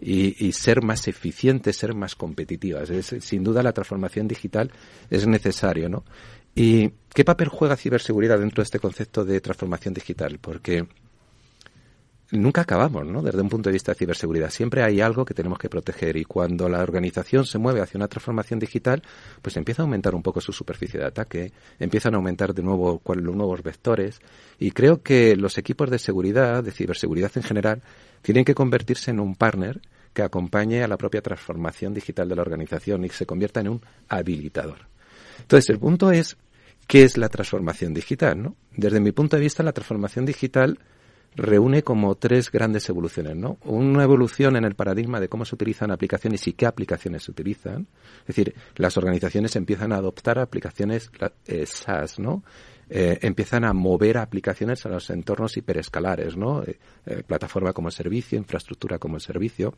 y, 0.00 0.52
ser 0.52 0.82
más 0.82 1.08
eficientes, 1.08 1.76
ser 1.76 1.92
más 1.94 2.14
competitivas. 2.14 2.88
sin 3.20 3.42
duda 3.42 3.64
la 3.64 3.72
transformación 3.72 4.28
digital 4.28 4.70
es 5.10 5.26
necesario, 5.26 5.88
¿no? 5.88 6.04
¿Y 6.54 6.92
qué 7.18 7.24
papel 7.24 7.48
juega 7.48 7.76
ciberseguridad 7.76 8.38
dentro 8.38 8.62
de 8.62 8.66
este 8.66 8.78
concepto 8.78 9.24
de 9.24 9.40
transformación 9.40 9.92
digital? 9.92 10.38
Porque 10.40 10.86
nunca 12.30 12.60
acabamos, 12.60 13.04
¿no? 13.08 13.22
Desde 13.22 13.40
un 13.40 13.48
punto 13.48 13.70
de 13.70 13.72
vista 13.72 13.90
de 13.90 13.98
ciberseguridad. 13.98 14.50
Siempre 14.50 14.84
hay 14.84 15.00
algo 15.00 15.24
que 15.24 15.34
tenemos 15.34 15.58
que 15.58 15.68
proteger 15.68 16.16
y 16.16 16.24
cuando 16.24 16.68
la 16.68 16.80
organización 16.80 17.44
se 17.44 17.58
mueve 17.58 17.80
hacia 17.80 17.98
una 17.98 18.06
transformación 18.06 18.60
digital, 18.60 19.02
pues 19.42 19.56
empieza 19.56 19.82
a 19.82 19.86
aumentar 19.86 20.14
un 20.14 20.22
poco 20.22 20.40
su 20.40 20.52
superficie 20.52 21.00
de 21.00 21.06
ataque, 21.06 21.50
empiezan 21.80 22.14
a 22.14 22.18
aumentar 22.18 22.54
de 22.54 22.62
nuevo 22.62 23.02
los 23.04 23.34
nuevos 23.34 23.64
vectores 23.64 24.20
y 24.60 24.70
creo 24.70 25.02
que 25.02 25.34
los 25.34 25.58
equipos 25.58 25.90
de 25.90 25.98
seguridad, 25.98 26.62
de 26.62 26.70
ciberseguridad 26.70 27.32
en 27.34 27.42
general, 27.42 27.82
tienen 28.22 28.44
que 28.44 28.54
convertirse 28.54 29.10
en 29.10 29.18
un 29.18 29.34
partner 29.34 29.80
que 30.12 30.22
acompañe 30.22 30.84
a 30.84 30.86
la 30.86 30.96
propia 30.96 31.20
transformación 31.20 31.94
digital 31.94 32.28
de 32.28 32.36
la 32.36 32.42
organización 32.42 33.04
y 33.04 33.08
se 33.08 33.26
convierta 33.26 33.58
en 33.58 33.70
un 33.70 33.80
habilitador. 34.08 34.86
Entonces, 35.40 35.70
el 35.70 35.78
punto 35.78 36.12
es, 36.12 36.36
¿qué 36.88 37.04
es 37.04 37.16
la 37.16 37.28
transformación 37.28 37.94
digital? 37.94 38.42
¿no? 38.42 38.56
Desde 38.76 38.98
mi 38.98 39.12
punto 39.12 39.36
de 39.36 39.42
vista, 39.42 39.62
la 39.62 39.72
transformación 39.72 40.26
digital 40.26 40.80
reúne 41.36 41.84
como 41.84 42.16
tres 42.16 42.50
grandes 42.50 42.88
evoluciones, 42.88 43.36
¿no? 43.36 43.58
Una 43.64 44.02
evolución 44.02 44.56
en 44.56 44.64
el 44.64 44.74
paradigma 44.74 45.20
de 45.20 45.28
cómo 45.28 45.44
se 45.44 45.54
utilizan 45.54 45.92
aplicaciones 45.92 46.46
y 46.48 46.54
qué 46.54 46.66
aplicaciones 46.66 47.22
se 47.22 47.30
utilizan. 47.30 47.86
Es 48.22 48.28
decir, 48.28 48.54
las 48.76 48.96
organizaciones 48.96 49.54
empiezan 49.54 49.92
a 49.92 49.96
adoptar 49.96 50.40
aplicaciones 50.40 51.10
eh, 51.46 51.66
SaaS, 51.66 52.18
¿no? 52.18 52.42
Eh, 52.90 53.18
empiezan 53.20 53.64
a 53.64 53.74
mover 53.74 54.16
aplicaciones 54.16 54.84
a 54.86 54.88
los 54.88 55.10
entornos 55.10 55.56
hiperescalares, 55.56 56.36
¿no? 56.36 56.62
Eh, 56.64 56.78
plataforma 57.26 57.72
como 57.72 57.90
servicio, 57.90 58.38
infraestructura 58.38 58.98
como 58.98 59.20
servicio. 59.20 59.74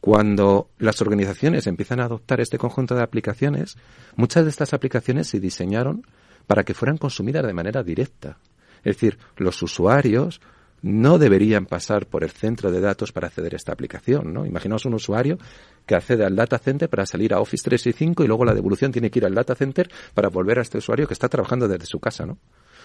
Cuando 0.00 0.70
las 0.78 1.00
organizaciones 1.00 1.66
empiezan 1.66 2.00
a 2.00 2.04
adoptar 2.04 2.40
este 2.40 2.58
conjunto 2.58 2.94
de 2.94 3.02
aplicaciones, 3.02 3.76
muchas 4.16 4.44
de 4.44 4.50
estas 4.50 4.74
aplicaciones 4.74 5.28
se 5.28 5.40
diseñaron 5.40 6.04
para 6.50 6.64
que 6.64 6.74
fueran 6.74 6.96
consumidas 6.96 7.46
de 7.46 7.52
manera 7.52 7.84
directa. 7.84 8.38
Es 8.78 8.96
decir, 8.96 9.18
los 9.36 9.62
usuarios 9.62 10.40
no 10.82 11.16
deberían 11.16 11.64
pasar 11.64 12.06
por 12.06 12.24
el 12.24 12.30
centro 12.30 12.72
de 12.72 12.80
datos 12.80 13.12
para 13.12 13.28
acceder 13.28 13.52
a 13.52 13.56
esta 13.56 13.72
aplicación, 13.72 14.34
¿no? 14.34 14.44
Imaginaos 14.44 14.84
un 14.84 14.94
usuario 14.94 15.38
que 15.86 15.94
accede 15.94 16.24
al 16.24 16.34
data 16.34 16.58
center 16.58 16.88
para 16.88 17.06
salir 17.06 17.34
a 17.34 17.38
Office 17.38 17.62
365 17.62 18.24
y 18.24 18.26
luego 18.26 18.44
la 18.44 18.52
devolución 18.52 18.90
tiene 18.90 19.12
que 19.12 19.20
ir 19.20 19.26
al 19.26 19.34
data 19.36 19.54
center 19.54 19.88
para 20.12 20.28
volver 20.28 20.58
a 20.58 20.62
este 20.62 20.78
usuario 20.78 21.06
que 21.06 21.14
está 21.14 21.28
trabajando 21.28 21.68
desde 21.68 21.86
su 21.86 22.00
casa, 22.00 22.26
¿no? 22.26 22.36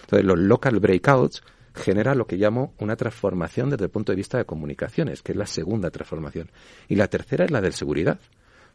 Entonces, 0.02 0.24
los 0.24 0.38
local 0.38 0.78
breakouts 0.78 1.42
generan 1.74 2.18
lo 2.18 2.28
que 2.28 2.36
llamo 2.36 2.72
una 2.78 2.94
transformación 2.94 3.70
desde 3.70 3.86
el 3.86 3.90
punto 3.90 4.12
de 4.12 4.16
vista 4.16 4.38
de 4.38 4.44
comunicaciones, 4.44 5.22
que 5.22 5.32
es 5.32 5.38
la 5.38 5.46
segunda 5.46 5.90
transformación. 5.90 6.52
Y 6.86 6.94
la 6.94 7.08
tercera 7.08 7.44
es 7.44 7.50
la 7.50 7.60
de 7.60 7.72
seguridad, 7.72 8.20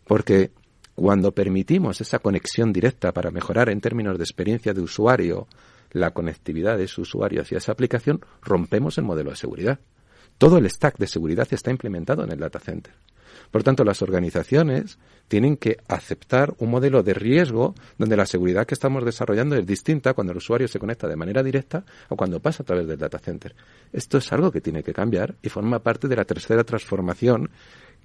porque 0.03 0.51
cuando 1.01 1.31
permitimos 1.31 1.99
esa 1.99 2.19
conexión 2.19 2.71
directa 2.71 3.11
para 3.11 3.31
mejorar 3.31 3.69
en 3.69 3.81
términos 3.81 4.19
de 4.19 4.23
experiencia 4.23 4.71
de 4.71 4.81
usuario, 4.81 5.47
la 5.93 6.11
conectividad 6.11 6.77
de 6.77 6.87
su 6.87 7.01
usuario 7.01 7.41
hacia 7.41 7.57
esa 7.57 7.71
aplicación, 7.71 8.21
rompemos 8.43 8.99
el 8.99 9.05
modelo 9.05 9.31
de 9.31 9.35
seguridad. 9.35 9.79
Todo 10.37 10.59
el 10.59 10.69
stack 10.69 10.99
de 10.99 11.07
seguridad 11.07 11.47
está 11.49 11.71
implementado 11.71 12.23
en 12.23 12.31
el 12.31 12.37
data 12.37 12.59
center. 12.59 12.93
Por 13.49 13.63
tanto, 13.63 13.83
las 13.83 14.03
organizaciones 14.03 14.99
tienen 15.27 15.57
que 15.57 15.77
aceptar 15.87 16.53
un 16.59 16.69
modelo 16.69 17.01
de 17.01 17.15
riesgo 17.15 17.73
donde 17.97 18.15
la 18.15 18.27
seguridad 18.27 18.67
que 18.67 18.75
estamos 18.75 19.03
desarrollando 19.03 19.55
es 19.55 19.65
distinta 19.65 20.13
cuando 20.13 20.31
el 20.31 20.37
usuario 20.37 20.67
se 20.67 20.77
conecta 20.77 21.07
de 21.07 21.15
manera 21.15 21.41
directa 21.41 21.83
o 22.09 22.15
cuando 22.15 22.39
pasa 22.39 22.61
a 22.61 22.65
través 22.65 22.87
del 22.87 22.99
data 22.99 23.17
center. 23.17 23.55
Esto 23.91 24.19
es 24.19 24.31
algo 24.31 24.51
que 24.51 24.61
tiene 24.61 24.83
que 24.83 24.93
cambiar 24.93 25.35
y 25.41 25.49
forma 25.49 25.79
parte 25.79 26.07
de 26.07 26.15
la 26.15 26.25
tercera 26.25 26.63
transformación 26.63 27.49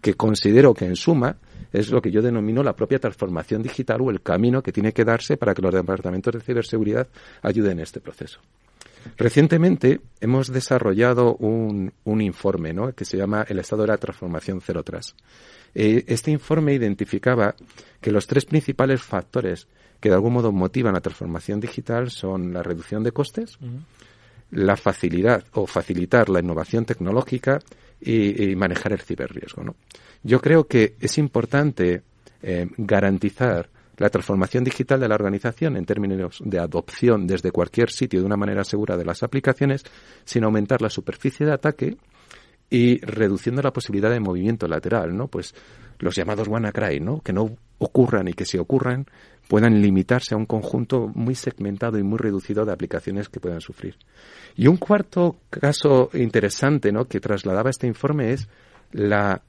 que 0.01 0.15
considero 0.15 0.75
que 0.75 0.85
en 0.85 0.97
suma 0.97 1.37
es 1.73 1.91
lo 1.91 2.01
que 2.01 2.11
yo 2.11 2.23
denomino 2.23 2.63
la 2.63 2.75
propia 2.75 2.99
transformación 2.99 3.63
digital 3.63 4.01
o 4.01 4.11
el 4.11 4.23
camino 4.23 4.63
que 4.63 4.73
tiene 4.73 4.93
que 4.93 5.05
darse 5.05 5.37
para 5.37 5.55
que 5.55 5.63
los 5.63 5.75
departamentos 5.75 6.35
de 6.35 6.41
ciberseguridad 6.41 7.09
ayuden 7.43 7.73
en 7.73 7.81
este 7.81 8.01
proceso. 8.01 8.41
Recientemente 9.17 10.01
hemos 10.21 10.53
desarrollado 10.53 11.37
un, 11.37 11.93
informe 12.05 12.75
que 12.95 13.05
se 13.05 13.17
llama 13.17 13.45
El 13.49 13.59
estado 13.59 13.83
de 13.83 13.89
la 13.89 13.99
transformación 13.99 14.61
cero 14.61 14.83
Trust. 14.83 15.19
Eh, 15.75 16.05
este 16.09 16.31
informe 16.31 16.75
identificaba 16.75 17.55
que 18.01 18.11
los 18.11 18.27
tres 18.27 18.47
principales 18.47 19.03
factores 19.03 19.69
que 20.01 20.09
de 20.09 20.15
algún 20.15 20.33
modo 20.33 20.53
motivan 20.53 20.95
la 20.95 21.01
transformación 21.01 21.61
digital 21.61 22.11
son 22.11 22.53
la 22.53 22.63
reducción 22.63 23.03
de 23.03 23.13
costes, 23.13 23.59
la 24.51 24.77
facilidad 24.77 25.45
o 25.53 25.67
facilitar 25.67 26.29
la 26.29 26.41
innovación 26.41 26.85
tecnológica 26.85 27.61
y, 28.01 28.55
manejar 28.57 28.93
el 28.93 29.01
ciberriesgo. 29.01 29.65
¿no? 29.65 29.77
Yo 30.23 30.41
creo 30.41 30.67
que 30.67 30.95
es 31.01 31.19
importante 31.19 32.03
eh, 32.43 32.67
garantizar 32.77 33.69
la 33.99 34.11
transformación 34.11 34.65
digital 34.65 35.01
de 35.01 35.09
la 35.09 35.15
organización 35.15 35.77
en 35.77 35.87
términos 35.87 36.43
de 36.45 36.59
adopción 36.59 37.27
desde 37.27 37.51
cualquier 37.51 37.91
sitio 37.91 38.21
de 38.21 38.27
una 38.27 38.37
manera 38.37 38.63
segura 38.65 38.97
de 38.97 39.05
las 39.05 39.23
aplicaciones 39.23 39.85
sin 40.25 40.45
aumentar 40.45 40.83
la 40.83 40.91
superficie 40.91 41.47
de 41.47 41.53
ataque 41.53 41.97
y 42.71 42.99
reduciendo 43.01 43.63
la 43.63 43.73
posibilidad 43.73 44.11
de 44.11 44.21
movimiento 44.21 44.67
lateral, 44.67 45.17
¿no? 45.17 45.29
Pues 45.29 45.55
los 45.99 46.15
llamados 46.15 46.49
WannaCry, 46.49 47.01
¿no? 47.01 47.21
Que 47.21 47.33
no 47.33 47.57
ocurran 47.79 48.29
y 48.29 48.33
que 48.33 48.45
si 48.45 48.59
ocurran 48.59 49.07
puedan 49.49 49.81
limitarse 49.81 50.35
a 50.35 50.39
un 50.39 50.47
conjunto 50.47 51.11
muy 51.15 51.35
segmentado 51.35 51.99
y 51.99 52.03
muy 52.03 52.19
reducido 52.19 52.65
de 52.65 52.73
aplicaciones 52.73 53.29
que 53.29 53.39
puedan 53.39 53.61
sufrir. 53.61 53.97
Y 54.57 54.67
un 54.67 54.77
cuarto 54.77 55.37
caso 55.51 56.11
interesante, 56.15 56.91
¿no? 56.91 57.05
Que 57.05 57.21
trasladaba 57.21 57.71
este 57.71 57.87
informe 57.87 58.33
es 58.33 58.49
la 58.93 59.43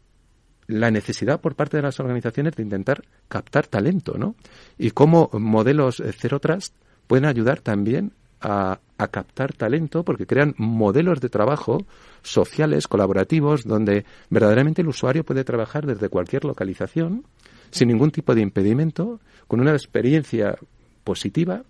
la 0.67 0.91
necesidad 0.91 1.39
por 1.39 1.55
parte 1.55 1.77
de 1.77 1.83
las 1.83 1.99
organizaciones 1.99 2.55
de 2.55 2.63
intentar 2.63 3.01
captar 3.29 3.67
talento, 3.67 4.17
¿no? 4.17 4.35
Y 4.77 4.91
cómo 4.91 5.29
modelos 5.33 6.03
Zero 6.17 6.39
Trust 6.39 6.75
pueden 7.07 7.25
ayudar 7.25 7.61
también 7.61 8.11
a, 8.41 8.79
captar 9.11 9.53
talento 9.53 10.03
porque 10.03 10.25
crean 10.25 10.55
modelos 10.57 11.21
de 11.21 11.29
trabajo 11.29 11.85
sociales, 12.23 12.87
colaborativos, 12.87 13.63
donde 13.63 14.05
verdaderamente 14.29 14.81
el 14.81 14.87
usuario 14.87 15.23
puede 15.23 15.43
trabajar 15.43 15.85
desde 15.85 16.09
cualquier 16.09 16.45
localización, 16.45 17.23
sin 17.69 17.89
ningún 17.89 18.09
tipo 18.09 18.33
de 18.33 18.41
impedimento, 18.41 19.19
con 19.47 19.59
una 19.61 19.73
experiencia 19.73 20.57
positiva 21.03 21.63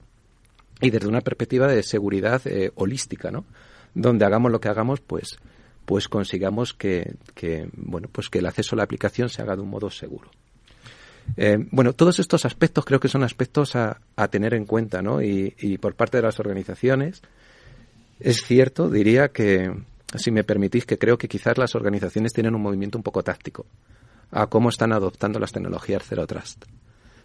y 0.80 0.90
desde 0.90 1.08
una 1.08 1.22
perspectiva 1.22 1.68
de 1.68 1.84
seguridad 1.84 2.42
eh, 2.46 2.72
holística, 2.76 3.30
¿no? 3.30 3.44
Donde 3.94 4.26
hagamos 4.26 4.52
lo 4.52 4.62
que 4.62 4.70
hagamos, 4.70 5.02
pues 5.02 5.38
pues 5.88 6.10
consigamos 6.10 6.74
que, 6.74 7.16
bueno, 7.78 8.10
pues 8.12 8.30
que 8.30 8.40
el 8.40 8.46
acceso 8.46 8.76
a 8.76 8.78
la 8.78 8.84
aplicación 8.84 9.30
se 9.30 9.42
haga 9.42 9.56
de 9.56 9.62
un 9.62 9.70
modo 9.70 9.90
seguro. 9.90 10.30
Eh, 11.36 11.58
bueno, 11.72 11.94
todos 11.94 12.20
estos 12.20 12.46
aspectos 12.46 12.86
creo 12.86 13.00
que 13.00 13.08
son 13.08 13.24
aspectos 13.24 13.76
a, 13.76 14.00
tener 14.30 14.54
en 14.54 14.66
cuenta, 14.66 15.02
¿no? 15.02 15.22
Y, 15.22 15.54
y, 15.60 15.78
por 15.78 15.96
parte 15.96 16.18
de 16.18 16.24
las 16.24 16.40
organizaciones, 16.40 17.22
es 18.20 18.44
cierto, 18.44 18.90
diría 18.90 19.30
que, 19.30 19.72
si 20.16 20.32
me 20.32 20.44
permitís, 20.44 20.86
que 20.86 20.98
creo 20.98 21.18
que 21.18 21.28
quizás 21.28 21.58
las 21.58 21.76
organizaciones 21.76 22.34
tienen 22.34 22.56
un 22.56 22.62
movimiento 22.62 22.98
un 22.98 23.04
poco 23.04 23.24
táctico 23.24 23.66
a 24.32 24.48
cómo 24.48 24.70
están 24.70 24.92
adoptando 24.92 25.40
las 25.40 25.52
tecnologías 25.52 26.04
Zero 26.06 26.26
Trust. 26.28 26.66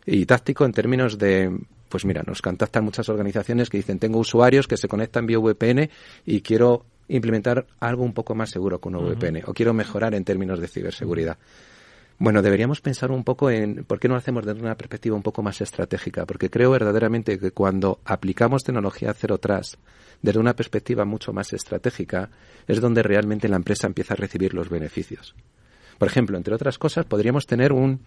Y 0.04 0.26
táctico 0.26 0.64
en 0.64 0.72
términos 0.72 1.18
de, 1.18 1.56
pues 1.88 2.04
mira, 2.04 2.22
nos 2.26 2.42
contactan 2.42 2.84
muchas 2.84 3.08
organizaciones 3.08 3.70
que 3.70 3.76
dicen, 3.76 3.98
tengo 3.98 4.18
usuarios 4.18 4.66
que 4.66 4.76
se 4.76 4.88
conectan 4.88 5.26
vía 5.26 5.38
VPN 5.38 5.90
y 6.26 6.40
quiero 6.40 6.84
implementar 7.08 7.66
algo 7.80 8.02
un 8.02 8.14
poco 8.14 8.34
más 8.34 8.50
seguro 8.50 8.80
con 8.80 8.94
un 8.94 9.04
VPN 9.04 9.42
o 9.46 9.52
quiero 9.52 9.74
mejorar 9.74 10.14
en 10.14 10.24
términos 10.24 10.60
de 10.60 10.68
ciberseguridad. 10.68 11.36
Bueno, 12.22 12.40
deberíamos 12.40 12.80
pensar 12.80 13.10
un 13.10 13.24
poco 13.24 13.50
en 13.50 13.82
por 13.82 13.98
qué 13.98 14.06
no 14.06 14.14
lo 14.14 14.18
hacemos 14.18 14.46
desde 14.46 14.60
una 14.60 14.76
perspectiva 14.76 15.16
un 15.16 15.24
poco 15.24 15.42
más 15.42 15.60
estratégica, 15.60 16.24
porque 16.24 16.50
creo 16.50 16.70
verdaderamente 16.70 17.36
que 17.36 17.50
cuando 17.50 17.98
aplicamos 18.04 18.62
tecnología 18.62 19.12
cero 19.12 19.38
trust 19.38 19.74
desde 20.22 20.38
una 20.38 20.54
perspectiva 20.54 21.04
mucho 21.04 21.32
más 21.32 21.52
estratégica 21.52 22.30
es 22.68 22.80
donde 22.80 23.02
realmente 23.02 23.48
la 23.48 23.56
empresa 23.56 23.88
empieza 23.88 24.14
a 24.14 24.18
recibir 24.18 24.54
los 24.54 24.68
beneficios. 24.68 25.34
Por 25.98 26.06
ejemplo, 26.06 26.36
entre 26.36 26.54
otras 26.54 26.78
cosas, 26.78 27.06
podríamos 27.06 27.44
tener 27.44 27.72
un, 27.72 28.02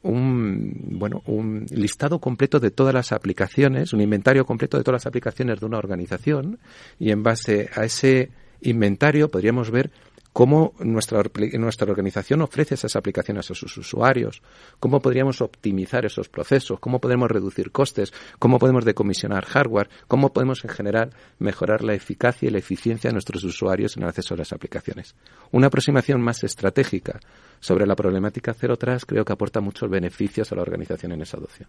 un, 0.00 0.72
bueno, 0.92 1.22
un 1.26 1.66
listado 1.68 2.20
completo 2.20 2.60
de 2.60 2.70
todas 2.70 2.94
las 2.94 3.12
aplicaciones, 3.12 3.92
un 3.92 4.00
inventario 4.00 4.46
completo 4.46 4.78
de 4.78 4.84
todas 4.84 5.02
las 5.02 5.06
aplicaciones 5.06 5.60
de 5.60 5.66
una 5.66 5.76
organización 5.76 6.60
y 6.98 7.10
en 7.10 7.22
base 7.22 7.68
a 7.74 7.84
ese 7.84 8.30
inventario 8.62 9.30
podríamos 9.30 9.70
ver 9.70 9.90
cómo 10.34 10.74
nuestra, 10.80 11.22
nuestra 11.52 11.90
organización 11.90 12.42
ofrece 12.42 12.74
esas 12.74 12.96
aplicaciones 12.96 13.50
a 13.52 13.54
sus 13.54 13.78
usuarios, 13.78 14.42
cómo 14.80 15.00
podríamos 15.00 15.40
optimizar 15.40 16.04
esos 16.04 16.28
procesos, 16.28 16.80
cómo 16.80 17.00
podemos 17.00 17.30
reducir 17.30 17.70
costes, 17.70 18.12
cómo 18.40 18.58
podemos 18.58 18.84
decomisionar 18.84 19.44
hardware, 19.44 19.88
cómo 20.08 20.32
podemos 20.32 20.64
en 20.64 20.70
general 20.70 21.10
mejorar 21.38 21.84
la 21.84 21.94
eficacia 21.94 22.48
y 22.48 22.50
la 22.50 22.58
eficiencia 22.58 23.08
de 23.08 23.14
nuestros 23.14 23.44
usuarios 23.44 23.96
en 23.96 24.02
el 24.02 24.08
acceso 24.08 24.34
a 24.34 24.36
las 24.36 24.52
aplicaciones. 24.52 25.14
Una 25.52 25.68
aproximación 25.68 26.20
más 26.20 26.42
estratégica 26.42 27.20
sobre 27.60 27.86
la 27.86 27.94
problemática 27.94 28.54
Zero 28.54 28.76
Trust 28.76 29.06
creo 29.06 29.24
que 29.24 29.32
aporta 29.32 29.60
muchos 29.60 29.88
beneficios 29.88 30.50
a 30.50 30.56
la 30.56 30.62
organización 30.62 31.12
en 31.12 31.22
esa 31.22 31.36
adopción. 31.36 31.68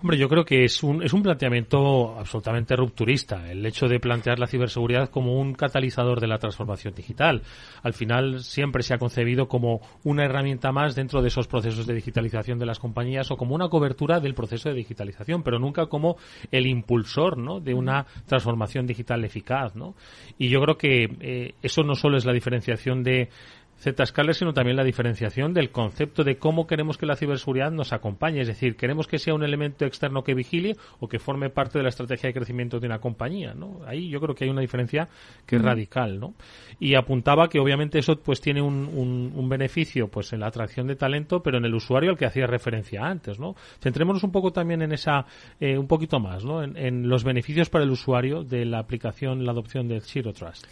Hombre, 0.00 0.18
yo 0.18 0.28
creo 0.28 0.44
que 0.44 0.64
es 0.64 0.82
un, 0.82 1.02
es 1.02 1.12
un 1.12 1.22
planteamiento 1.22 2.18
absolutamente 2.18 2.76
rupturista, 2.76 3.50
el 3.50 3.64
hecho 3.64 3.86
de 3.86 4.00
plantear 4.00 4.38
la 4.38 4.46
ciberseguridad 4.46 5.08
como 5.08 5.40
un 5.40 5.54
catalizador 5.54 6.20
de 6.20 6.26
la 6.26 6.38
transformación 6.38 6.94
digital. 6.94 7.42
Al 7.82 7.94
final 7.94 8.40
siempre 8.40 8.82
se 8.82 8.94
ha 8.94 8.98
concebido 8.98 9.48
como 9.48 9.80
una 10.02 10.24
herramienta 10.24 10.72
más 10.72 10.94
dentro 10.94 11.22
de 11.22 11.28
esos 11.28 11.46
procesos 11.46 11.86
de 11.86 11.94
digitalización 11.94 12.58
de 12.58 12.66
las 12.66 12.78
compañías 12.78 13.30
o 13.30 13.36
como 13.36 13.54
una 13.54 13.68
cobertura 13.68 14.20
del 14.20 14.34
proceso 14.34 14.68
de 14.68 14.74
digitalización, 14.74 15.42
pero 15.42 15.58
nunca 15.58 15.86
como 15.86 16.16
el 16.50 16.66
impulsor 16.66 17.38
¿no? 17.38 17.60
de 17.60 17.74
una 17.74 18.06
transformación 18.26 18.86
digital 18.86 19.24
eficaz. 19.24 19.74
¿no? 19.74 19.94
Y 20.38 20.48
yo 20.48 20.60
creo 20.60 20.76
que 20.76 21.08
eh, 21.20 21.54
eso 21.62 21.82
no 21.82 21.94
solo 21.94 22.16
es 22.16 22.24
la 22.24 22.32
diferenciación 22.32 23.02
de 23.02 23.30
Z-Scaler, 23.78 24.34
sino 24.34 24.54
también 24.54 24.76
la 24.76 24.84
diferenciación 24.84 25.52
del 25.52 25.70
concepto 25.70 26.24
de 26.24 26.36
cómo 26.36 26.66
queremos 26.66 26.96
que 26.96 27.06
la 27.06 27.16
ciberseguridad 27.16 27.70
nos 27.70 27.92
acompañe. 27.92 28.40
Es 28.40 28.48
decir, 28.48 28.76
queremos 28.76 29.06
que 29.06 29.18
sea 29.18 29.34
un 29.34 29.44
elemento 29.44 29.84
externo 29.84 30.24
que 30.24 30.34
vigile 30.34 30.76
o 31.00 31.08
que 31.08 31.18
forme 31.18 31.50
parte 31.50 31.78
de 31.78 31.82
la 31.82 31.90
estrategia 31.90 32.28
de 32.28 32.34
crecimiento 32.34 32.80
de 32.80 32.86
una 32.86 32.98
compañía. 32.98 33.54
¿no? 33.54 33.80
Ahí 33.86 34.08
yo 34.08 34.20
creo 34.20 34.34
que 34.34 34.44
hay 34.44 34.50
una 34.50 34.60
diferencia 34.60 35.08
que 35.46 35.56
es 35.56 35.62
radical. 35.62 36.18
¿no? 36.18 36.34
Y 36.80 36.94
apuntaba 36.94 37.48
que 37.48 37.58
obviamente 37.58 37.98
eso 37.98 38.16
pues 38.16 38.40
tiene 38.40 38.62
un, 38.62 39.32
un, 39.34 39.48
beneficio 39.48 40.08
pues 40.08 40.32
en 40.32 40.40
la 40.40 40.46
atracción 40.46 40.86
de 40.86 40.96
talento, 40.96 41.42
pero 41.42 41.58
en 41.58 41.64
el 41.64 41.74
usuario 41.74 42.10
al 42.10 42.16
que 42.16 42.26
hacía 42.26 42.46
referencia 42.46 43.04
antes. 43.04 43.38
¿no? 43.38 43.54
Centrémonos 43.80 44.24
un 44.24 44.32
poco 44.32 44.52
también 44.52 44.82
en 44.82 44.92
esa, 44.92 45.26
eh, 45.60 45.76
un 45.76 45.86
poquito 45.86 46.18
más, 46.20 46.44
¿no? 46.44 46.62
En, 46.62 46.76
en, 46.76 47.08
los 47.08 47.24
beneficios 47.24 47.68
para 47.68 47.84
el 47.84 47.90
usuario 47.90 48.42
de 48.44 48.64
la 48.64 48.78
aplicación, 48.78 49.44
la 49.44 49.52
adopción 49.52 49.88
del 49.88 50.00
Zero 50.02 50.32
Trust. 50.32 50.66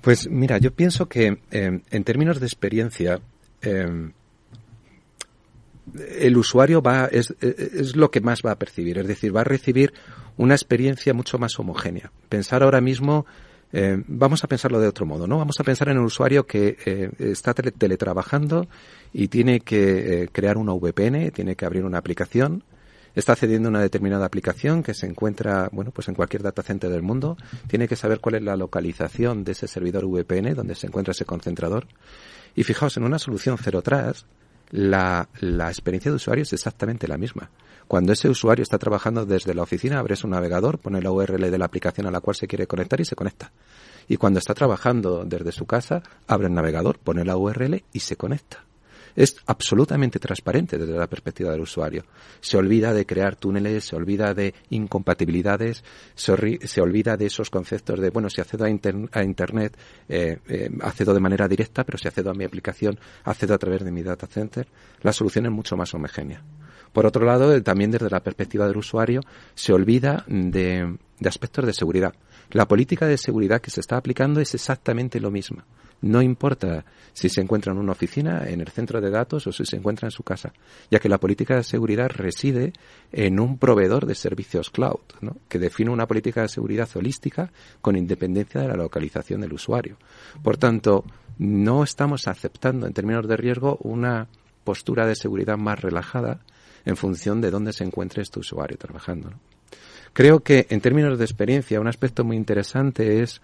Pues 0.00 0.28
mira, 0.28 0.58
yo 0.58 0.72
pienso 0.72 1.06
que 1.06 1.38
eh, 1.50 1.80
en 1.90 2.04
términos 2.04 2.40
de 2.40 2.46
experiencia, 2.46 3.20
eh, 3.62 4.10
el 6.20 6.36
usuario 6.36 6.82
va 6.82 7.06
es, 7.06 7.34
es, 7.40 7.96
lo 7.96 8.10
que 8.10 8.20
más 8.20 8.42
va 8.44 8.52
a 8.52 8.58
percibir, 8.58 8.98
es 8.98 9.06
decir, 9.06 9.34
va 9.34 9.40
a 9.42 9.44
recibir 9.44 9.92
una 10.36 10.54
experiencia 10.54 11.14
mucho 11.14 11.38
más 11.38 11.58
homogénea. 11.58 12.12
Pensar 12.28 12.62
ahora 12.62 12.80
mismo, 12.80 13.26
eh, 13.72 14.02
vamos 14.06 14.44
a 14.44 14.46
pensarlo 14.46 14.80
de 14.80 14.88
otro 14.88 15.04
modo, 15.04 15.26
¿no? 15.26 15.38
Vamos 15.38 15.60
a 15.60 15.64
pensar 15.64 15.88
en 15.88 15.98
el 15.98 16.04
usuario 16.04 16.46
que 16.46 16.76
eh, 16.86 17.10
está 17.18 17.52
teletrabajando 17.54 18.66
y 19.12 19.28
tiene 19.28 19.60
que 19.60 20.22
eh, 20.22 20.28
crear 20.32 20.56
una 20.56 20.72
VPN, 20.72 21.30
tiene 21.32 21.56
que 21.56 21.66
abrir 21.66 21.84
una 21.84 21.98
aplicación, 21.98 22.62
está 23.18 23.32
accediendo 23.32 23.68
a 23.68 23.70
una 23.70 23.80
determinada 23.80 24.24
aplicación 24.24 24.82
que 24.82 24.94
se 24.94 25.06
encuentra, 25.06 25.68
bueno, 25.72 25.90
pues 25.90 26.08
en 26.08 26.14
cualquier 26.14 26.42
data 26.42 26.62
center 26.62 26.88
del 26.88 27.02
mundo, 27.02 27.36
tiene 27.66 27.88
que 27.88 27.96
saber 27.96 28.20
cuál 28.20 28.36
es 28.36 28.42
la 28.42 28.56
localización 28.56 29.42
de 29.42 29.52
ese 29.52 29.66
servidor 29.66 30.06
VPN 30.06 30.54
donde 30.54 30.76
se 30.76 30.86
encuentra 30.86 31.12
ese 31.12 31.24
concentrador. 31.24 31.88
Y 32.54 32.62
fijaos, 32.62 32.96
en 32.96 33.02
una 33.02 33.18
solución 33.18 33.58
cero 33.60 33.82
tras, 33.82 34.26
la, 34.70 35.28
la 35.40 35.68
experiencia 35.68 36.12
de 36.12 36.16
usuario 36.16 36.42
es 36.42 36.52
exactamente 36.52 37.08
la 37.08 37.18
misma. 37.18 37.50
Cuando 37.88 38.12
ese 38.12 38.28
usuario 38.28 38.62
está 38.62 38.78
trabajando 38.78 39.26
desde 39.26 39.54
la 39.54 39.62
oficina, 39.62 39.98
abre 39.98 40.14
su 40.14 40.28
navegador, 40.28 40.78
pone 40.78 41.02
la 41.02 41.10
URL 41.10 41.50
de 41.50 41.58
la 41.58 41.64
aplicación 41.64 42.06
a 42.06 42.10
la 42.10 42.20
cual 42.20 42.36
se 42.36 42.46
quiere 42.46 42.66
conectar 42.66 43.00
y 43.00 43.04
se 43.04 43.16
conecta. 43.16 43.50
Y 44.06 44.16
cuando 44.16 44.38
está 44.38 44.54
trabajando 44.54 45.24
desde 45.24 45.52
su 45.52 45.66
casa, 45.66 46.02
abre 46.28 46.46
el 46.46 46.54
navegador, 46.54 46.98
pone 46.98 47.24
la 47.24 47.36
URL 47.36 47.82
y 47.92 48.00
se 48.00 48.16
conecta 48.16 48.67
es 49.16 49.36
absolutamente 49.46 50.18
transparente 50.18 50.78
desde 50.78 50.96
la 50.96 51.06
perspectiva 51.06 51.50
del 51.50 51.60
usuario. 51.60 52.04
Se 52.40 52.56
olvida 52.56 52.92
de 52.92 53.06
crear 53.06 53.36
túneles, 53.36 53.84
se 53.84 53.96
olvida 53.96 54.34
de 54.34 54.54
incompatibilidades, 54.70 55.84
se, 56.14 56.80
olvida 56.80 57.16
de 57.16 57.26
esos 57.26 57.50
conceptos 57.50 58.00
de, 58.00 58.10
bueno, 58.10 58.30
si 58.30 58.40
accedo 58.40 58.64
a, 58.64 58.70
Internet, 58.70 59.76
eh, 60.08 60.38
eh, 60.48 60.70
accedo 60.80 61.14
de 61.14 61.20
manera 61.20 61.48
directa, 61.48 61.84
pero 61.84 61.98
si 61.98 62.08
accedo 62.08 62.30
a 62.30 62.34
mi 62.34 62.44
aplicación, 62.44 62.98
accedo 63.24 63.54
a 63.54 63.58
través 63.58 63.84
de 63.84 63.90
mi 63.90 64.02
data 64.02 64.26
center. 64.26 64.68
La 65.02 65.12
solución 65.12 65.46
es 65.46 65.52
mucho 65.52 65.76
más 65.76 65.92
homogénea. 65.94 66.42
Por 66.92 67.06
otro 67.06 67.24
lado, 67.24 67.62
también 67.62 67.90
desde 67.90 68.08
la 68.08 68.20
perspectiva 68.20 68.66
del 68.66 68.78
usuario, 68.78 69.20
se 69.54 69.72
olvida 69.72 70.24
de 70.26 70.96
aspectos 71.24 71.66
de 71.66 71.72
seguridad. 71.72 72.14
La 72.50 72.66
política 72.66 73.06
de 73.06 73.18
seguridad 73.18 73.60
que 73.60 73.70
se 73.70 73.80
está 73.80 73.96
aplicando 73.96 74.40
es 74.40 74.54
exactamente 74.54 75.20
lo 75.20 75.30
mismo. 75.30 75.62
No 76.00 76.22
importa 76.22 76.84
si 77.12 77.28
se 77.28 77.40
encuentra 77.40 77.72
en 77.72 77.78
una 77.78 77.92
oficina, 77.92 78.48
en 78.48 78.60
el 78.60 78.68
centro 78.68 79.00
de 79.00 79.10
datos 79.10 79.46
o 79.46 79.52
si 79.52 79.64
se 79.64 79.76
encuentra 79.76 80.06
en 80.06 80.12
su 80.12 80.22
casa, 80.22 80.52
ya 80.90 81.00
que 81.00 81.08
la 81.08 81.18
política 81.18 81.56
de 81.56 81.64
seguridad 81.64 82.10
reside 82.10 82.72
en 83.10 83.40
un 83.40 83.58
proveedor 83.58 84.06
de 84.06 84.14
servicios 84.14 84.70
cloud, 84.70 85.00
que 85.48 85.58
define 85.58 85.90
una 85.90 86.06
política 86.06 86.42
de 86.42 86.48
seguridad 86.48 86.88
holística 86.94 87.50
con 87.80 87.96
independencia 87.96 88.60
de 88.60 88.68
la 88.68 88.76
localización 88.76 89.40
del 89.40 89.52
usuario. 89.52 89.96
Por 90.42 90.56
tanto, 90.56 91.04
no 91.38 91.82
estamos 91.82 92.28
aceptando 92.28 92.86
en 92.86 92.92
términos 92.92 93.26
de 93.26 93.36
riesgo 93.36 93.78
una 93.82 94.28
postura 94.62 95.06
de 95.06 95.16
seguridad 95.16 95.56
más 95.56 95.80
relajada 95.80 96.40
en 96.84 96.96
función 96.96 97.40
de 97.40 97.50
dónde 97.50 97.72
se 97.72 97.84
encuentre 97.84 98.22
este 98.22 98.38
usuario 98.38 98.76
trabajando. 98.78 99.32
Creo 100.12 100.40
que 100.40 100.66
en 100.70 100.80
términos 100.80 101.18
de 101.18 101.24
experiencia 101.24 101.80
un 101.80 101.88
aspecto 101.88 102.24
muy 102.24 102.36
interesante 102.36 103.22
es 103.22 103.40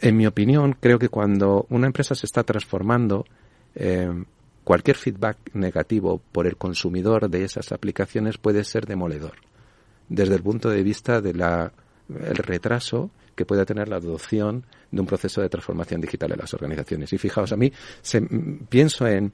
en 0.00 0.16
mi 0.16 0.26
opinión, 0.26 0.76
creo 0.80 0.98
que 0.98 1.08
cuando 1.08 1.66
una 1.70 1.86
empresa 1.86 2.14
se 2.14 2.26
está 2.26 2.42
transformando, 2.42 3.26
eh, 3.74 4.24
cualquier 4.64 4.96
feedback 4.96 5.36
negativo 5.52 6.20
por 6.32 6.46
el 6.46 6.56
consumidor 6.56 7.28
de 7.28 7.44
esas 7.44 7.70
aplicaciones 7.72 8.38
puede 8.38 8.64
ser 8.64 8.86
demoledor, 8.86 9.34
desde 10.08 10.34
el 10.34 10.42
punto 10.42 10.70
de 10.70 10.82
vista 10.82 11.20
del 11.20 11.42
retraso 12.08 13.10
que 13.34 13.44
puede 13.44 13.66
tener 13.66 13.88
la 13.88 13.96
adopción 13.96 14.64
de 14.90 15.00
un 15.00 15.06
proceso 15.06 15.42
de 15.42 15.48
transformación 15.48 16.00
digital 16.00 16.32
en 16.32 16.38
las 16.38 16.54
organizaciones. 16.54 17.12
Y 17.12 17.18
fijaos, 17.18 17.52
a 17.52 17.56
mí 17.56 17.72
se, 18.00 18.22
pienso 18.68 19.06
en, 19.06 19.32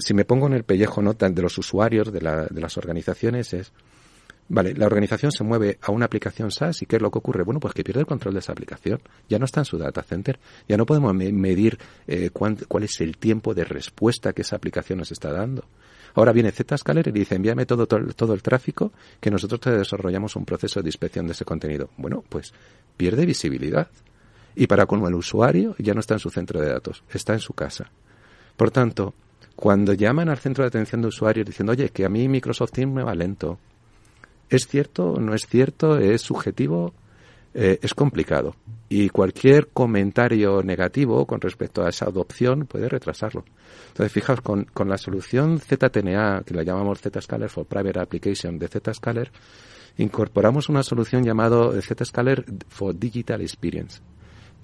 si 0.00 0.14
me 0.14 0.24
pongo 0.24 0.46
en 0.46 0.54
el 0.54 0.64
pellejo 0.64 1.00
¿no? 1.00 1.14
de 1.14 1.42
los 1.42 1.56
usuarios 1.58 2.12
de, 2.12 2.20
la, 2.20 2.46
de 2.46 2.60
las 2.60 2.76
organizaciones, 2.76 3.54
es 3.54 3.72
Vale, 4.46 4.74
la 4.74 4.86
organización 4.86 5.32
se 5.32 5.42
mueve 5.42 5.78
a 5.80 5.90
una 5.90 6.04
aplicación 6.04 6.50
SaaS 6.50 6.82
y 6.82 6.86
¿qué 6.86 6.96
es 6.96 7.02
lo 7.02 7.10
que 7.10 7.18
ocurre? 7.18 7.44
Bueno, 7.44 7.60
pues 7.60 7.72
que 7.72 7.82
pierde 7.82 8.00
el 8.00 8.06
control 8.06 8.34
de 8.34 8.40
esa 8.40 8.52
aplicación. 8.52 9.00
Ya 9.28 9.38
no 9.38 9.46
está 9.46 9.60
en 9.60 9.64
su 9.64 9.78
data 9.78 10.02
center. 10.02 10.38
Ya 10.68 10.76
no 10.76 10.84
podemos 10.84 11.14
medir 11.14 11.78
eh, 12.06 12.30
cuál 12.30 12.82
es 12.82 13.00
el 13.00 13.16
tiempo 13.16 13.54
de 13.54 13.64
respuesta 13.64 14.32
que 14.32 14.42
esa 14.42 14.56
aplicación 14.56 14.98
nos 14.98 15.12
está 15.12 15.32
dando. 15.32 15.64
Ahora 16.14 16.32
viene 16.32 16.52
Zscaler 16.52 17.08
y 17.08 17.12
dice 17.12 17.34
envíame 17.34 17.66
todo, 17.66 17.86
todo, 17.86 18.06
todo 18.14 18.34
el 18.34 18.42
tráfico 18.42 18.92
que 19.18 19.30
nosotros 19.30 19.60
desarrollamos 19.78 20.36
un 20.36 20.44
proceso 20.44 20.80
de 20.80 20.88
inspección 20.88 21.26
de 21.26 21.32
ese 21.32 21.44
contenido. 21.44 21.90
Bueno, 21.96 22.22
pues 22.28 22.52
pierde 22.96 23.26
visibilidad. 23.26 23.88
Y 24.54 24.68
para 24.68 24.86
como 24.86 25.08
el 25.08 25.14
usuario 25.14 25.74
ya 25.78 25.94
no 25.94 26.00
está 26.00 26.14
en 26.14 26.20
su 26.20 26.30
centro 26.30 26.60
de 26.60 26.68
datos, 26.68 27.02
está 27.12 27.32
en 27.32 27.40
su 27.40 27.54
casa. 27.54 27.90
Por 28.56 28.70
tanto, 28.70 29.14
cuando 29.56 29.92
llaman 29.94 30.28
al 30.28 30.38
centro 30.38 30.62
de 30.62 30.68
atención 30.68 31.02
de 31.02 31.08
usuarios 31.08 31.46
diciendo, 31.46 31.72
oye, 31.72 31.88
que 31.88 32.04
a 32.04 32.08
mí 32.08 32.28
Microsoft 32.28 32.70
Teams 32.70 32.94
me 32.94 33.02
va 33.02 33.14
lento, 33.16 33.58
¿Es 34.48 34.66
cierto? 34.66 35.18
¿No 35.20 35.34
es 35.34 35.46
cierto? 35.46 35.98
¿Es 35.98 36.22
subjetivo? 36.22 36.94
Eh, 37.54 37.78
es 37.82 37.94
complicado. 37.94 38.56
Y 38.88 39.08
cualquier 39.08 39.68
comentario 39.68 40.62
negativo 40.62 41.24
con 41.24 41.40
respecto 41.40 41.84
a 41.84 41.88
esa 41.88 42.06
adopción 42.06 42.66
puede 42.66 42.88
retrasarlo. 42.88 43.44
Entonces, 43.88 44.12
fijaos, 44.12 44.40
con, 44.40 44.64
con 44.64 44.88
la 44.88 44.98
solución 44.98 45.60
ZTNA, 45.60 46.42
que 46.44 46.54
la 46.54 46.64
llamamos 46.64 47.00
Zscaler 47.00 47.48
for 47.48 47.64
Private 47.64 48.00
Application 48.00 48.58
de 48.58 48.68
Zscaler, 48.68 49.30
incorporamos 49.98 50.68
una 50.68 50.82
solución 50.82 51.22
llamada 51.22 51.70
Zscaler 51.80 52.44
for 52.68 52.98
Digital 52.98 53.40
Experience. 53.40 54.00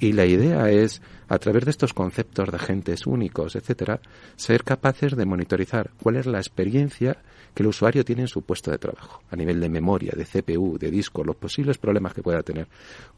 Y 0.00 0.12
la 0.14 0.24
idea 0.24 0.70
es, 0.70 1.02
a 1.28 1.38
través 1.38 1.66
de 1.66 1.70
estos 1.70 1.92
conceptos 1.92 2.50
de 2.50 2.56
agentes 2.56 3.06
únicos, 3.06 3.54
etcétera, 3.54 4.00
ser 4.34 4.64
capaces 4.64 5.14
de 5.14 5.26
monitorizar 5.26 5.90
cuál 6.02 6.16
es 6.16 6.24
la 6.24 6.38
experiencia 6.38 7.18
que 7.52 7.62
el 7.62 7.68
usuario 7.68 8.02
tiene 8.02 8.22
en 8.22 8.28
su 8.28 8.40
puesto 8.40 8.70
de 8.70 8.78
trabajo, 8.78 9.22
a 9.30 9.36
nivel 9.36 9.60
de 9.60 9.68
memoria, 9.68 10.14
de 10.16 10.24
CPU, 10.24 10.78
de 10.78 10.90
disco, 10.90 11.22
los 11.22 11.36
posibles 11.36 11.76
problemas 11.76 12.14
que 12.14 12.22
pueda 12.22 12.42
tener. 12.42 12.66